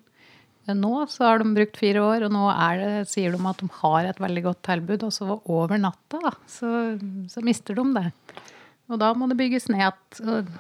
[0.79, 2.49] Nå så har de brukt fire år, og nå
[2.81, 5.07] det, sier de at de har et veldig godt tilbud.
[5.07, 6.97] Og så over natta da, så,
[7.33, 8.09] så mister de det.
[8.91, 10.53] Og da må det bygges ned igjen.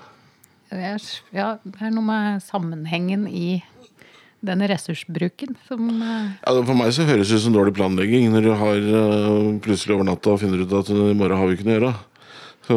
[1.34, 3.58] Ja, det er noe med sammenhengen i
[4.40, 6.30] den ressursbruken som uh...
[6.40, 9.98] ja, For meg så høres det ut som dårlig planlegging når du har uh, plutselig
[9.98, 11.92] over natta finner ut at i morgen har vi ikke noe å gjøre.
[12.68, 12.76] Så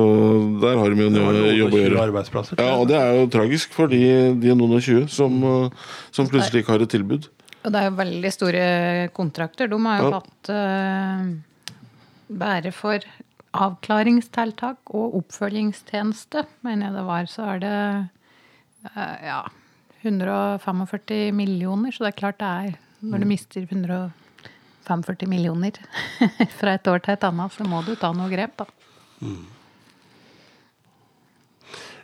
[0.64, 1.18] der har de jo en
[1.58, 2.24] jobb å gjøre.
[2.58, 4.04] Ja, Og det er jo tragisk for de,
[4.40, 7.28] de noen og tjue som, uh, som, plutselig ikke har et tilbud.
[7.64, 8.64] Og det er jo veldig store
[9.16, 9.70] kontrakter.
[9.72, 10.22] De har jo ja.
[10.22, 10.54] hatt
[12.34, 13.06] bære for
[13.54, 17.76] avklaringstiltak og oppfølgingstjeneste, mener jeg det var, så er det
[19.24, 19.44] ja
[20.04, 23.30] 145 millioner, så det er klart det er Når du mm.
[23.30, 25.72] mister 145 millioner
[26.60, 28.68] fra et år til et annet, så må du ta noe grep, da.
[29.20, 29.53] Mm.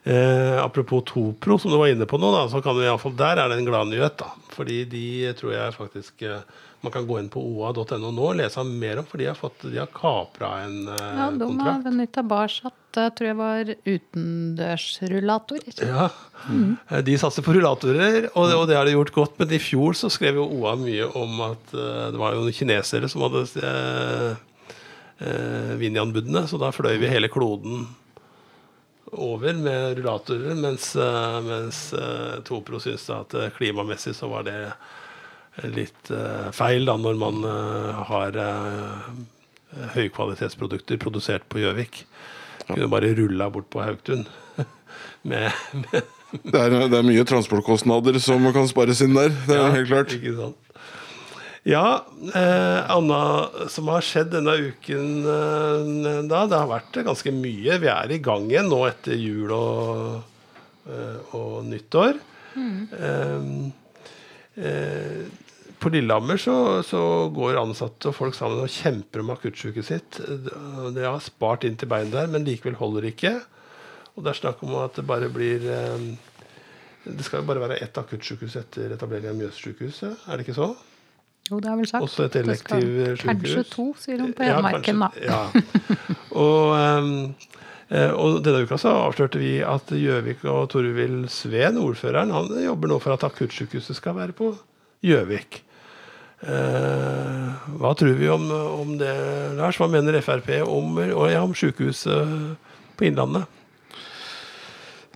[0.03, 3.17] Eh, apropos Topro, som du var inne på nå, da, så kan du i fall,
[3.19, 4.23] der er det en gladnyhet.
[4.55, 5.05] Fordi de
[5.39, 6.41] tror jeg faktisk eh,
[6.81, 9.65] man kan gå inn på oa.no nå og lese mer om, for de har, fått,
[9.67, 11.59] de har kapra en eh, ja, de kontrakt.
[11.59, 15.65] Ja, de har benytta Barsat, tror jeg var utendørsrullator.
[15.83, 16.07] Ja,
[16.47, 16.77] mm.
[17.05, 19.35] de satser på rullatorer, og, og, det har de gjort godt.
[19.41, 22.55] Men i fjor så skrev jo OA mye om at uh, det var jo noen
[22.55, 24.29] kinesere som hadde eh,
[25.27, 27.89] eh, Vinjan-budene, så da fløy vi hele kloden
[29.11, 30.91] over med rullatorer, mens,
[31.45, 31.79] mens
[32.47, 34.57] Topro syntes at klimamessig så var det
[35.75, 36.11] litt
[36.55, 37.41] feil da, når man
[38.09, 38.37] har
[39.95, 42.03] høykvalitetsprodukter produsert på Gjøvik.
[42.69, 44.25] Kunne bare rulla bort på Haugtun.
[45.29, 46.01] med, med
[46.31, 49.31] det, er, det, er, mye transportkostnader som kan spares inn der.
[49.47, 50.13] Det er ja, helt klart.
[50.19, 50.68] Ikke sant.
[51.69, 57.75] Ja, eh, Anna, som har skjedd denne uken eh, da, Det har vært ganske mye.
[57.83, 60.47] Vi er i gang igjen nå etter jul og,
[60.89, 62.17] eh, og nyttår.
[62.57, 63.69] Mm.
[64.57, 65.21] Eh,
[65.79, 67.03] på Lillehammer så, så,
[67.35, 70.19] går ansatte og folk sammen og kjemper om akuttsjuket sitt.
[70.25, 73.37] De har spart inn til bein der, men likevel holder det ikke.
[74.15, 76.09] Og det er snakk om at det bare blir eh,
[77.05, 80.73] Det skal jo bare være ett akuttsykehus etter etablering av Mjøssykehuset, er det ikke så?
[81.49, 82.05] Jo, det er vel sagt.
[82.05, 83.23] Også et elektiv sykehus.
[83.25, 85.09] Kanskje to, sier hun på Hedmarken, da.
[85.23, 85.39] Ja.
[86.45, 87.13] Og, ehm,
[87.89, 92.93] eh, og denne uka så avslørte vi at Gjøvik og Torvild Sveen, ordføreren, han jobber
[92.93, 94.53] nå for at akuttsykehuset skal være på
[95.05, 95.63] Gjøvik.
[96.39, 99.15] Eh, hva tror vi om, om det,
[99.57, 99.79] Lars?
[99.81, 102.37] Hva mener Frp om, ja, om sykehuset
[102.95, 103.58] på Innlandet?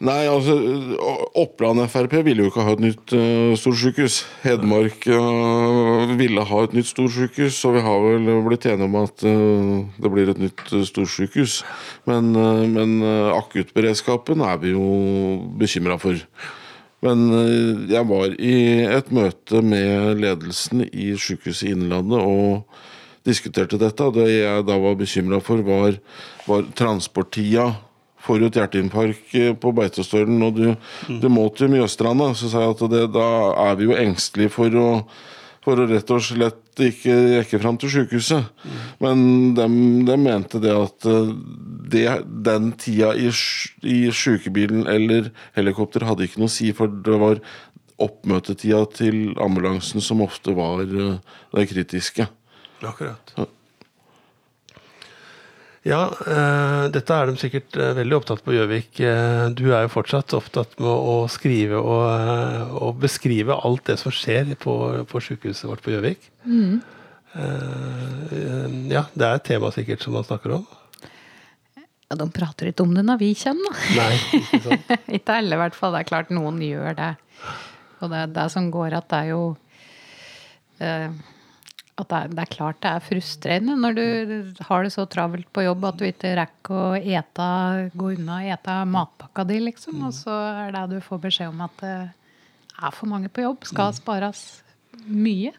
[0.04, 0.58] Nei, altså
[1.40, 4.18] Oppland Frp ville jo ikke ha et nytt uh, storsykehus.
[4.44, 9.24] Hedmark uh, ville ha et nytt storsykehus, så vi har vel blitt enige om at
[9.24, 11.62] uh, det blir et nytt storsykehus.
[12.10, 12.98] Men, uh, men
[13.38, 14.90] akuttberedskapen er vi jo
[15.62, 16.20] bekymra for.
[17.04, 17.24] Men
[17.92, 24.12] jeg var i et møte med ledelsen i Sykehuset Innlandet og diskuterte dette.
[24.16, 26.00] Det jeg da var bekymra for, var,
[26.48, 27.72] var transporttida
[28.24, 30.66] får du et hjerteinfarkt eh, på Beitostølen og du,
[31.08, 33.30] du må til Mjøstranda, så sa jeg at det, da
[33.68, 34.88] er vi jo engstelige for å,
[35.64, 38.48] for å rett og slett ikke rekke fram til sykehuset.
[39.04, 39.68] Men de,
[40.08, 41.34] de mente det at eh,
[41.94, 42.08] det,
[42.48, 47.44] den tida i, i sykebilen eller helikopter hadde ikke noe å si, for det var
[48.02, 51.20] oppmøtetida til ambulansen som ofte var eh,
[51.54, 52.30] det kritiske.
[52.84, 53.36] Akkurat.
[53.38, 53.46] Ja,
[55.84, 59.02] eh, dette er de sikkert eh, veldig opptatt på Gjøvik.
[59.04, 64.14] Eh, du er jo fortsatt opptatt med å skrive og, og beskrive alt det som
[64.16, 64.76] skjer på,
[65.10, 66.30] på sykehuset vårt på Gjøvik.
[67.34, 70.64] Eh, ja, det er et tema sikkert som man snakker om.
[72.08, 73.92] Ja, de prater ikke om det når vi kommer, da.
[73.98, 74.96] Nei, ikke sant?
[75.18, 75.96] ikke alle, i hvert fall.
[75.96, 77.12] Det er klart noen gjør det.
[78.04, 79.44] Og det er det som går at det er jo
[80.84, 81.08] eh,
[81.94, 84.06] At det er, det er klart det er frustrerende når du
[84.66, 87.50] har det så travelt på jobb at du ikke rekker å ete,
[87.94, 90.00] gå unna og ete matpakka di, liksom.
[90.08, 90.34] Og så
[90.66, 91.94] er det du får beskjed om at det
[92.74, 93.70] er for mange på jobb.
[93.70, 94.42] Skal spares
[95.06, 95.54] mye.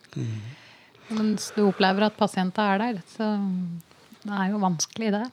[1.15, 3.01] Mens du opplever at pasienter er der.
[3.15, 3.31] Så
[4.25, 5.25] det er jo vanskelig, det.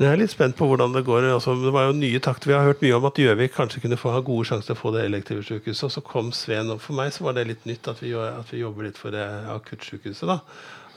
[0.00, 1.26] Jeg er litt spent på hvordan det går.
[1.34, 2.48] Altså, det var jo nye takter.
[2.48, 4.80] Vi har hørt mye om at Gjøvik kanskje kunne få ha gode sjanser til å
[4.80, 5.84] få det elektive sykehuset.
[5.88, 8.48] Og så kom Sveen Og For meg så var det litt nytt at vi, at
[8.52, 10.24] vi jobber litt for det akuttsykehuset.
[10.32, 10.38] da.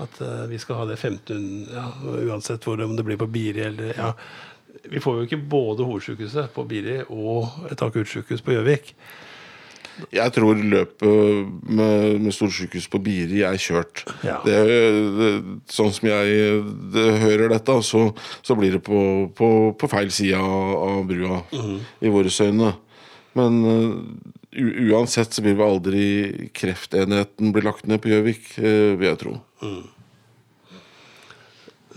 [0.06, 1.86] At uh, vi skal ha det 1500, ja,
[2.32, 4.14] uansett hvor, om det blir på Biri eller ja.
[4.92, 8.92] Vi får jo ikke både hovedsykehuset på Biri og et akuttsykehus på Gjøvik.
[10.14, 14.04] Jeg tror løpet med, med storsykehus på Biri er kjørt.
[14.28, 14.40] Ja.
[14.46, 14.58] Det,
[15.18, 15.30] det,
[15.72, 16.62] sånn som jeg
[16.94, 18.10] det, hører dette, så,
[18.46, 19.00] så blir det på,
[19.38, 21.42] på, på feil side av, av brua
[22.04, 22.74] i våre øyne.
[23.36, 23.96] Men uh,
[24.56, 26.06] u, uansett så vil vel aldri
[26.56, 29.38] kreftenheten bli lagt ned på Gjøvik, uh, vil jeg tro.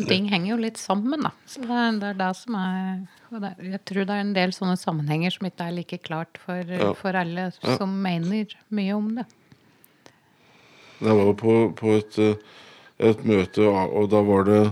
[0.06, 1.32] Ting henger jo litt sammen, da.
[1.48, 3.00] Så det det, er det som er
[3.42, 6.62] det, Jeg tror det er en del sånne sammenhenger som ikke er like klart for,
[6.62, 6.92] Ja.
[6.94, 9.26] for alle som mener mye om det.
[11.00, 12.36] Jeg var på, på et, eh,
[13.10, 14.62] et møte, og da var det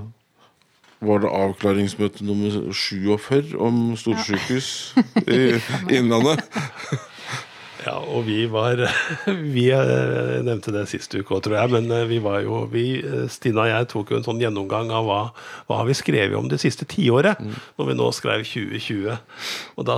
[1.00, 4.94] var det avklaringsmøte nummer 47 om storsykehus
[5.28, 5.60] i
[5.92, 6.40] Innlandet.
[7.87, 8.80] Ja, og vi var
[9.57, 11.72] Vi eh, nevnte det sist uke òg, tror jeg.
[11.76, 14.91] Men eh, vi var jo vi, eh, Stina og jeg tok jo en sånn gjennomgang
[14.95, 15.20] av hva,
[15.68, 17.39] hva har vi skrevet om det siste tiåret.
[17.78, 19.14] Når vi nå skrev 2020.
[19.76, 19.97] Og da,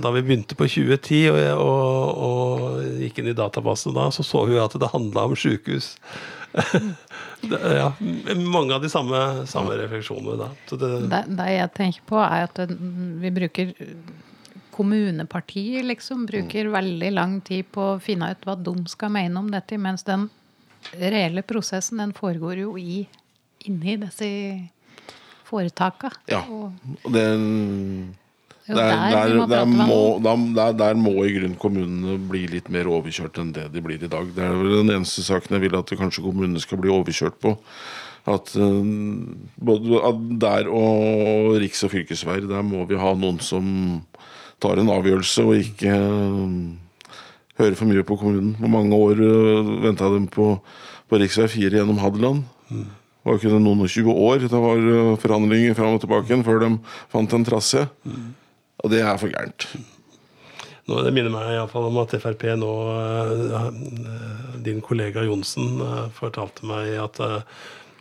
[0.00, 4.46] da vi begynte på 2010 og, og, og gikk inn i databasen da, så så
[4.48, 5.94] vi at det handla om sjukehus.
[7.80, 7.90] ja,
[8.40, 9.18] mange av de samme,
[9.50, 10.52] samme refleksjonene da.
[10.70, 11.24] Så det, det.
[11.36, 12.78] Det jeg tenker på, er at
[13.20, 13.74] vi bruker
[14.76, 19.48] Kommunepartier liksom bruker veldig lang tid på å finne ut hva de skal mene om
[19.52, 20.28] dette, mens den
[21.00, 23.06] reelle prosessen den foregår jo i,
[23.66, 24.28] inni disse
[25.46, 26.12] foretaka.
[26.30, 26.44] Ja.
[26.44, 28.14] Og den
[28.66, 33.38] det, det er der, der der, må der, i grunnen kommunene bli litt mer overkjørt
[33.38, 34.32] enn det de blir i dag.
[34.34, 37.54] Det er vel den eneste saken jeg vil at kanskje kommunene skal bli overkjørt på.
[38.26, 38.88] At eh,
[39.68, 43.68] både at der og riks- og fylkesveier, der må vi ha noen som
[44.62, 47.08] tar en avgjørelse og ikke eh,
[47.60, 48.54] hører for mye på kommunen.
[48.60, 50.52] Hvor mange år uh, venta de på,
[51.08, 51.28] på rv.
[51.32, 52.44] 4 gjennom Hadeland?
[52.68, 54.46] Det var ikke noen og 20 år.
[54.46, 56.72] Det var uh, forhandlinger fram og tilbake igjen før de
[57.12, 57.86] fant en trasé.
[58.84, 59.70] Og det er for gærent.
[60.86, 63.64] Nå, det minner meg i fall om at Frp nå eh,
[64.62, 67.40] Din kollega Johnsen eh, fortalte meg at eh,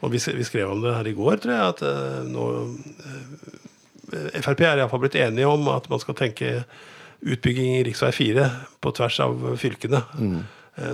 [0.06, 1.72] Og vi, skrev om det her i går, tror jeg.
[1.74, 3.64] At eh, nå eh,
[4.12, 6.60] Frp er iallfall blitt enige om at man skal tenke
[7.26, 8.12] utbygging i rv.
[8.14, 8.49] 4
[8.82, 10.38] på tvers av fylkene mm.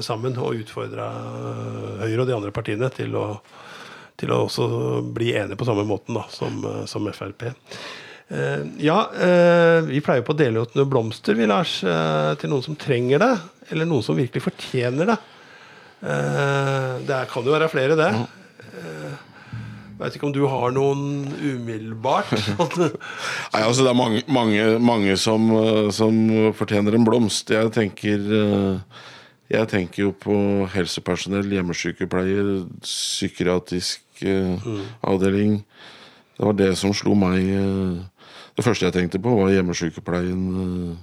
[0.06, 0.38] sammen.
[0.40, 3.26] Og utfordre eh, Høyre og de andre partiene til å,
[4.20, 4.70] til å også
[5.14, 7.50] bli enige på samme måten da, som, eh, som Frp.
[8.32, 12.54] Eh, ja, eh, vi pleier på å dele ut noen blomster vi, Lars, eh, til
[12.54, 13.34] noen som trenger det.
[13.72, 15.18] Eller noen som virkelig fortjener det.
[16.02, 18.12] Eh, det kan jo være flere, det.
[20.02, 22.32] Eh, Veit ikke om du har noen umiddelbart?
[23.54, 26.18] Nei, altså Det er mange, mange, mange som, eh, som
[26.58, 27.50] fortjener en blomst.
[27.50, 29.02] Jeg tenker eh,
[29.52, 30.36] Jeg tenker jo på
[30.72, 34.72] helsepersonell, hjemmesykepleier, psykiatrisk eh,
[35.04, 35.62] avdeling.
[36.38, 37.44] Det var det som slo meg
[38.56, 40.98] Det første jeg tenkte på, var hjemmesykepleien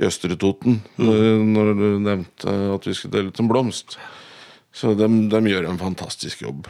[0.00, 0.80] i Østre Toten.
[0.96, 3.98] Når, når du nevnte at vi skulle dele ut en blomst.
[4.72, 5.06] Så de,
[5.52, 6.66] gjør en fantastisk jobb.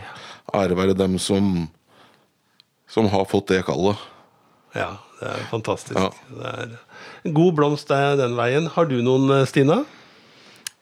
[0.50, 1.68] Ære være dem som,
[2.90, 4.00] som har fått det kallet.
[4.76, 5.98] Ja, det er fantastisk.
[5.98, 6.10] Ja.
[6.32, 6.76] Det er
[7.28, 8.68] en god blomst er den veien.
[8.74, 9.82] Har du noen, eh, Stina?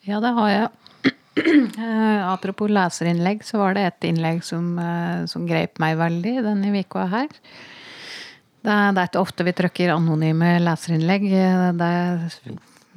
[0.07, 0.69] Ja, det har jeg.
[1.41, 6.83] Eh, apropos leserinnlegg, så var det et innlegg som, eh, som grep meg veldig denne
[6.83, 7.31] uka her.
[8.61, 11.25] Det er, det er ikke ofte vi trykker anonyme leserinnlegg.
[11.79, 11.95] Det,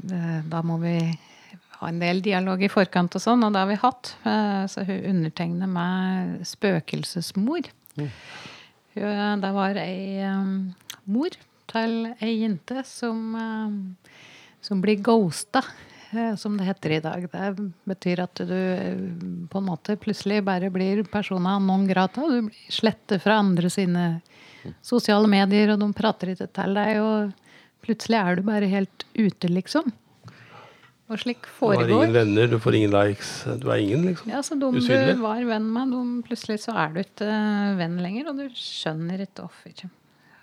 [0.09, 0.97] det, da må vi
[1.84, 4.13] ha en del dialog i forkant og sånn, og det har vi hatt.
[4.25, 7.69] Eh, Så hun undertegner meg 'spøkelsesmor'.
[7.97, 10.75] Hun- Det var ei um,
[11.07, 11.29] mor
[11.67, 13.97] til ei jente som, um,
[14.61, 15.63] som blir ghosta,
[16.13, 17.27] eh, som det heter i dag.
[17.31, 22.21] Det betyr at du eh, på en måte plutselig bare blir persona non grata.
[22.21, 24.21] Du blir slettet fra andre sine
[24.81, 26.97] sosiale medier, og de prater ikke til deg.
[27.01, 27.34] Og
[27.84, 29.91] plutselig er du bare helt ute, liksom.
[31.12, 33.32] Og slik Du har ingen venner, du får ingen likes.
[33.60, 34.30] Du er ingen, liksom.
[34.32, 35.18] Ja, så de Usynlig.
[35.18, 38.45] du var venn med, de, plutselig så er du ikke eh, venn lenger, og du
[38.56, 39.84] skjønner ikke offer.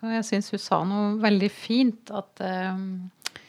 [0.04, 3.40] Og jeg syns hun sa noe veldig fint, at, eh,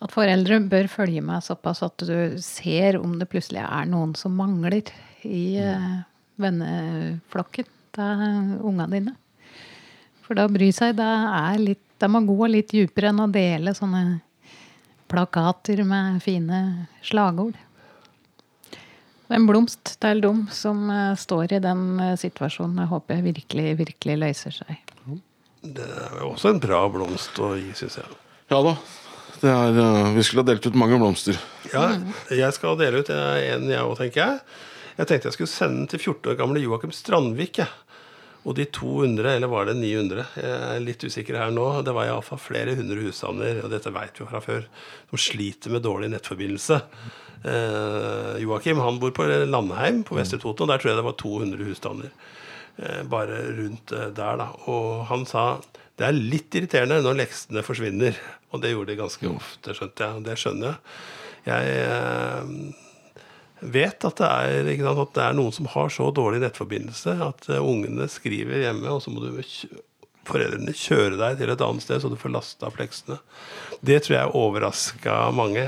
[0.00, 4.32] at foreldre bør følge med såpass at du ser om det plutselig er noen som
[4.40, 4.80] mangler
[5.28, 5.92] i eh,
[6.40, 8.24] venneflokken til
[8.64, 9.14] ungene dine.
[10.24, 13.74] For da bry seg, det er litt Det må gå litt dypere enn å dele
[13.76, 14.22] sånne
[15.10, 16.60] plakater med fine
[17.02, 17.58] slagord.
[19.30, 22.80] En blomst til dem som eh, står i den eh, situasjonen.
[22.82, 24.80] Jeg håper virkelig, virkelig løser seg.
[25.60, 28.18] Det er jo også en bra blomst å gi, syns jeg.
[28.50, 28.74] Ja da.
[29.40, 31.38] Det er, eh, vi skulle ha delt ut mange blomster.
[31.70, 31.92] Ja,
[32.34, 34.58] jeg skal dele ut en, jeg òg, tenker jeg.
[34.98, 37.62] Jeg tenkte jeg skulle sende den til 14 år gamle Joakim Strandvik.
[37.62, 37.70] jeg.
[38.48, 40.22] Og de 200, eller var det 900?
[40.40, 41.66] Jeg er litt usikker her nå.
[41.84, 44.64] Det var iallfall flere hundre husstander, og dette veit vi jo fra før,
[45.10, 46.80] som sliter med dårlig nettforbindelse.
[47.44, 51.18] Eh, Joakim han bor på Landheim på Vestre Toten, og der tror jeg det var
[51.20, 52.16] 200 husstander.
[52.80, 54.50] Eh, bare rundt eh, der, da.
[54.72, 55.46] Og han sa
[56.00, 58.16] det er litt irriterende når leksene forsvinner.
[58.54, 60.22] Og det gjorde de ganske ofte, skjønte jeg.
[60.30, 60.78] Det skjønner jeg.
[61.50, 62.86] Jeg eh,
[63.60, 67.48] vet at det, er, sant, at det er noen som har så dårlig nettforbindelse at
[67.52, 69.30] eh, ungene skriver hjemme, og så må du
[70.28, 73.16] foreldrene kjøre deg til et annet sted så du får lasta fleksene.
[73.18, 73.80] leksene.
[73.80, 75.66] Det tror jeg overraska mange.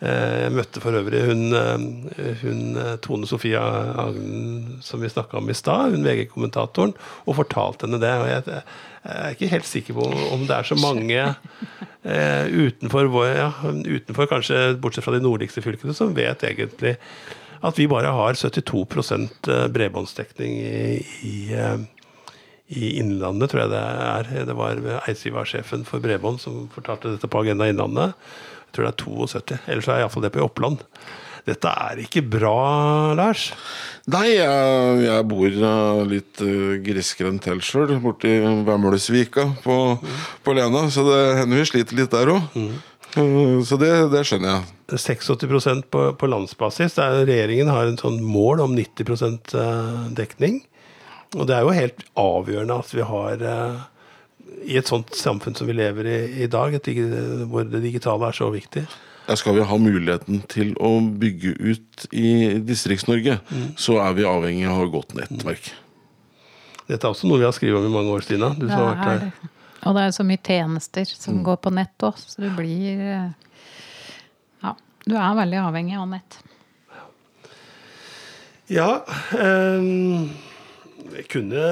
[0.00, 3.62] Eh, Jeg møtte for øvrig hun, eh, hun Tone Sofia
[3.96, 6.94] Agnen som vi snakka om i stad, hun VG-kommentatoren,
[7.26, 8.14] og fortalte henne det.
[8.20, 8.62] Og jeg,
[9.06, 11.22] jeg er ikke helt sikker på om det er så mange
[12.06, 16.96] eh, utenfor, ja, utenfor kanskje bortsett fra de nordligste fylkene, som vet egentlig
[17.66, 18.84] at vi bare har 72
[19.72, 21.78] bredbåndsdekning i, i, eh,
[22.68, 24.32] i Innlandet, tror jeg det er.
[24.48, 28.14] Det var Eidsiva-sjefen for bredbånd som fortalte dette på Agenda Innlandet.
[28.66, 29.60] Jeg tror det er 72.
[29.66, 30.84] Ellers er iallfall det på Oppland.
[31.46, 33.52] Dette er ikke bra, Lars.
[34.10, 38.32] Nei, jeg, jeg bor eh, litt uh, grisgrendt til sjøl, borti
[38.66, 39.78] Vemløsvika på,
[40.42, 40.86] på Lena.
[40.90, 42.60] Så det hender vi sliter litt der òg.
[43.66, 44.72] så det, det skjønner jeg.
[44.94, 46.98] 86 på, på landsbasis.
[47.02, 50.60] Er, regjeringen har en sånn mål om 90 eh, dekning.
[51.34, 53.80] Og det er jo helt avgjørende at vi har eh,
[54.66, 56.78] i et sånt samfunn som vi lever i i dag,
[57.50, 58.86] hvor det digitale er så viktig.
[59.26, 62.28] Der skal vi ha muligheten til å bygge ut i
[62.62, 63.40] Distrikts-Norge,
[63.80, 65.72] så er vi avhengig av å ha godt nettverk.
[66.86, 68.52] Dette er også noe vi har skrevet om i mange år, Stina.
[68.54, 69.24] Du som har vært her.
[69.24, 69.50] det.
[69.86, 73.30] Og det er så mye tjenester som går på nett òg, så du blir eh,
[74.62, 74.74] Ja,
[75.06, 76.38] du er veldig avhengig av nett.
[78.66, 78.88] Ja
[79.38, 80.30] ehm,
[81.14, 81.66] Jeg kunne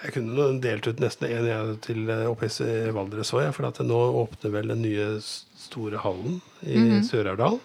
[0.00, 3.98] jeg kunne delt ut nesten en til eh, oppe i Valdres òg, for at nå
[4.22, 7.58] åpner vel den nye store hallen i Sør-Aurdal.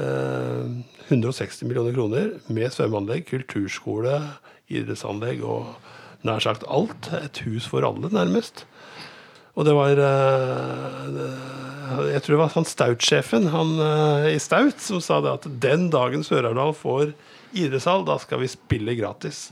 [0.00, 0.62] Eh,
[1.10, 4.16] 160 millioner kroner med svømmeanlegg, kulturskole,
[4.72, 5.76] idrettsanlegg og
[6.26, 7.12] nær sagt alt.
[7.20, 8.64] Et hus for alle, nærmest.
[9.56, 11.20] Og det var eh,
[12.12, 15.88] Jeg tror det var han Staut-sjefen han, eh, i Staut som sa det at den
[15.92, 17.12] dagen Sør-Aurdal får
[17.64, 19.46] idrettshall, da skal vi spille gratis.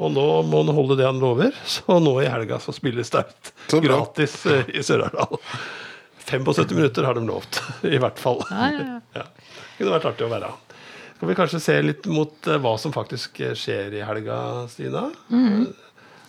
[0.00, 3.82] Og nå må han holde det han lover, så nå i helga så spiller det
[3.84, 5.40] gratis eh, i Sør-Aurdal.
[6.22, 7.58] 75 minutter har de lovt,
[7.94, 8.40] i hvert fall.
[8.50, 9.00] Ja, ja, ja.
[9.22, 9.26] Ja.
[9.72, 10.48] Det kunne vært artig å være.
[11.18, 14.38] skal vi kanskje se litt mot eh, hva som faktisk eh, skjer i helga,
[14.70, 15.08] Stina.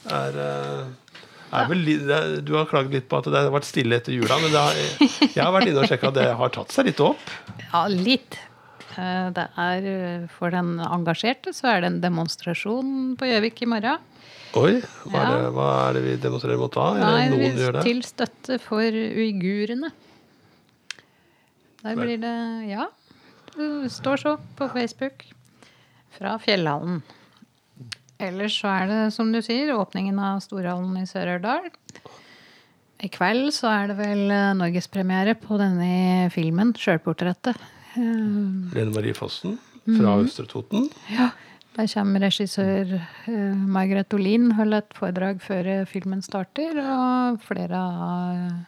[0.09, 1.19] Er, eh,
[1.53, 4.39] er vel, er- du har klaget litt på at det har vært stille etter jula,
[4.41, 4.79] men det har,
[5.29, 7.29] jeg har vært inne og sjekka at det har tatt seg litt opp.
[7.69, 8.39] Ja, litt.
[8.99, 13.69] Eh, Det er eh, For den engasjerte så er det en demonstrasjon på Gjøvik i
[13.69, 14.09] morgen.
[14.53, 14.77] Oi,
[15.09, 16.89] hva er, det, hva er det vi demonstrerer mot da?
[16.93, 17.85] Eller noen gjør det?
[17.87, 19.89] til støtte for uigurene.
[21.83, 22.35] Der blir det
[22.69, 22.87] Ja.
[23.53, 25.25] Det står så på Facebook.
[26.13, 27.01] Fra Fjellhallen.
[28.21, 31.71] Ellers så er det, som du sier, åpningen av Storhallen i Sør-Aurdal.
[33.03, 37.57] I kveld så er det vel eh, norgespremiere på denne filmen, 'Sjølportrettet'.
[37.95, 40.25] Eh, Lene Marie Fossen fra Mhm.
[40.25, 40.89] Østre Toten.
[41.11, 41.31] Ja,
[41.75, 42.93] der kommer regissør
[43.27, 46.77] uh, Margaret Olin holde et foredrag før filmen starter.
[46.79, 48.63] Og flere av,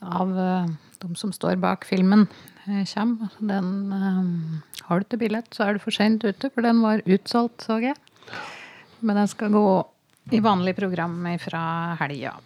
[0.00, 0.72] av eh,
[1.02, 2.26] de som står bak filmen,
[2.94, 3.28] kommer.
[3.40, 7.02] Den, eh, har du ikke billett, så er du for seint ute, for den var
[7.04, 7.96] utsolgt, så jeg.
[9.02, 9.66] Men den skal gå
[10.32, 12.38] i vanlig program fra helga.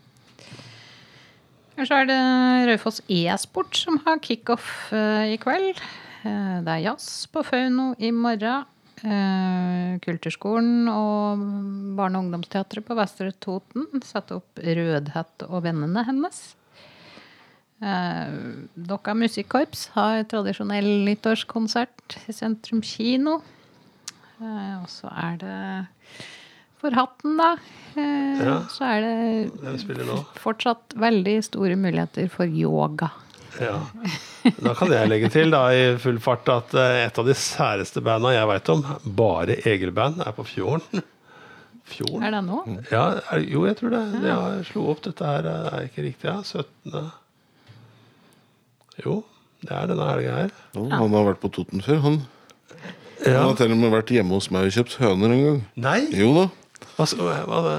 [1.79, 2.19] Så er det
[2.67, 5.79] Raufoss e-sport som har kickoff eh, i kveld.
[6.27, 8.65] Eh, det er jazz på Fauno i morgen.
[9.07, 11.45] Eh, Kulturskolen og
[11.95, 16.41] Barne- og ungdomsteatret på Vestre Toten setter opp Rødhette og vennene hennes.
[17.79, 23.37] Dokka Musikkorps har tradisjonell nyttårskonsert i Sentrum kino.
[24.43, 25.61] Og så er det
[26.81, 27.53] for hatten, da.
[27.99, 28.59] Eh, Ja.
[28.71, 33.11] Så er det fortsatt veldig store muligheter for yoga.
[33.59, 33.81] Ja.
[34.63, 38.01] Da kan jeg legge til da, i full fart at eh, et av de særeste
[38.07, 38.85] banda jeg veit om,
[39.19, 41.03] bare Egil-band, er på Fjorden.
[41.89, 42.23] Fjorden?
[42.29, 42.61] Er det nå?
[42.93, 43.03] Ja,
[43.33, 44.03] er, jo, jeg tror det.
[44.23, 46.39] det jeg slo opp dette her, eh, er ikke riktig, ja.
[46.45, 47.11] 17.
[49.05, 49.19] Jo,
[49.65, 50.55] det er denne helga her.
[50.77, 52.01] Ja, han har vært på Toten før.
[52.07, 52.21] Han,
[53.27, 53.41] Ja.
[53.41, 55.61] han har til og med vært hjemme hos meg og kjøpt høner en gang.
[55.83, 55.99] Nei!
[56.15, 56.47] Jo da.
[56.99, 57.75] Hva, hva,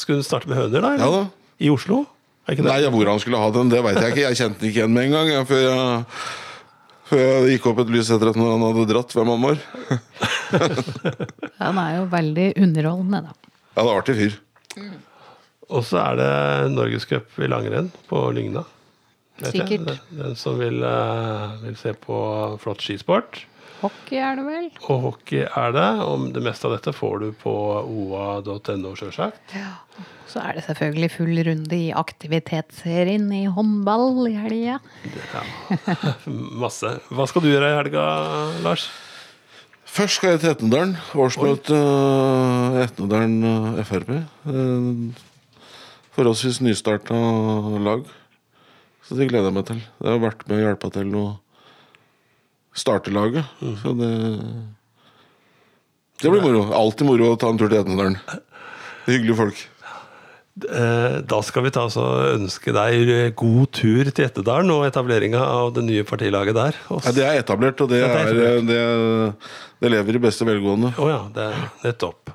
[0.00, 0.94] skulle du starte med høner, da?
[0.98, 1.22] Ja da.
[1.62, 2.04] I Oslo?
[2.44, 2.72] Er ikke det?
[2.72, 4.24] Nei, Hvor han skulle ha den, det veit jeg ikke.
[4.26, 5.30] Jeg kjente den ikke igjen med en gang.
[5.32, 6.02] Jeg, før, jeg,
[7.10, 9.64] før jeg gikk opp et lys etter at han hadde dratt hvem han var.
[11.62, 13.50] han er jo veldig underholdende, da.
[13.74, 14.38] Ja, det er artig fyr.
[15.72, 16.30] Og så er det
[16.74, 18.66] Norgescup i langrenn på Lygna.
[19.42, 19.88] Sikkert.
[19.88, 19.98] jeg.
[20.14, 22.18] Den som vil, eh, vil se på
[22.62, 23.40] flott skisport.
[23.84, 24.68] Hockey er det vel?
[24.88, 25.88] Og hockey er det.
[26.06, 27.52] Og det meste av dette får du på
[27.84, 29.54] oa.no, sjølsagt.
[30.30, 34.78] Så er det selvfølgelig full runde i aktivitetsserien i håndball i helga.
[36.64, 36.96] Masse.
[37.12, 38.06] Hva skal du gjøre i helga,
[38.64, 38.88] Lars?
[39.94, 40.96] Først skal jeg til Etnedalen.
[41.14, 44.10] Årsmøte uh, Etnedalen eh, Frp.
[44.48, 45.12] Uh,
[46.16, 47.20] forholdsvis nystarta
[47.84, 48.08] lag.
[49.04, 49.84] Så det gleder jeg meg til.
[49.84, 51.24] Jeg har vært med og hjelpa til å
[52.74, 53.44] starte laget.
[53.82, 54.10] Så det
[56.22, 56.66] Det blir moro.
[56.72, 58.18] Alltid moro å ta en tur til Etnedalen.
[59.06, 59.62] Hyggelige folk.
[60.70, 65.72] Eh, Da skal vi ta og ønske deg god tur til Etnedalen og etableringa av
[65.74, 66.78] det nye partilaget der.
[66.90, 69.34] Ja, det er etablert, og det, Ja, det er er, det,
[69.82, 70.94] det lever i beste velgående.
[70.96, 72.30] Å ja, det er nettopp.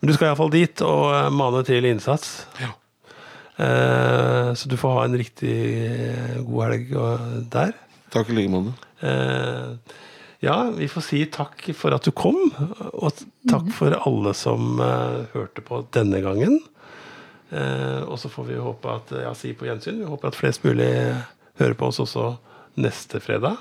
[0.00, 2.44] Men du skal iallfall dit og eh, mane til innsats.
[2.58, 2.72] Ja.
[3.60, 5.54] Eh, så du får ha en riktig
[6.48, 6.94] god helg
[7.54, 7.74] der.
[8.10, 8.74] Takk i like måte.
[9.00, 9.96] Eh,
[10.40, 12.38] ja, vi får si takk for at du kom,
[12.96, 16.56] og takk for alle som eh, hørte på denne gangen.
[17.50, 20.00] Eh, og så får vi håpe at ja, si på gjensyn.
[20.00, 20.90] Vi håper at flest mulig
[21.60, 22.32] hører på oss også
[22.80, 23.60] neste fredag.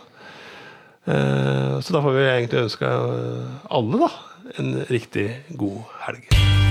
[1.04, 2.96] Eh, så da får vi egentlig ønske
[3.68, 4.12] alle da,
[4.62, 6.69] en riktig god helg.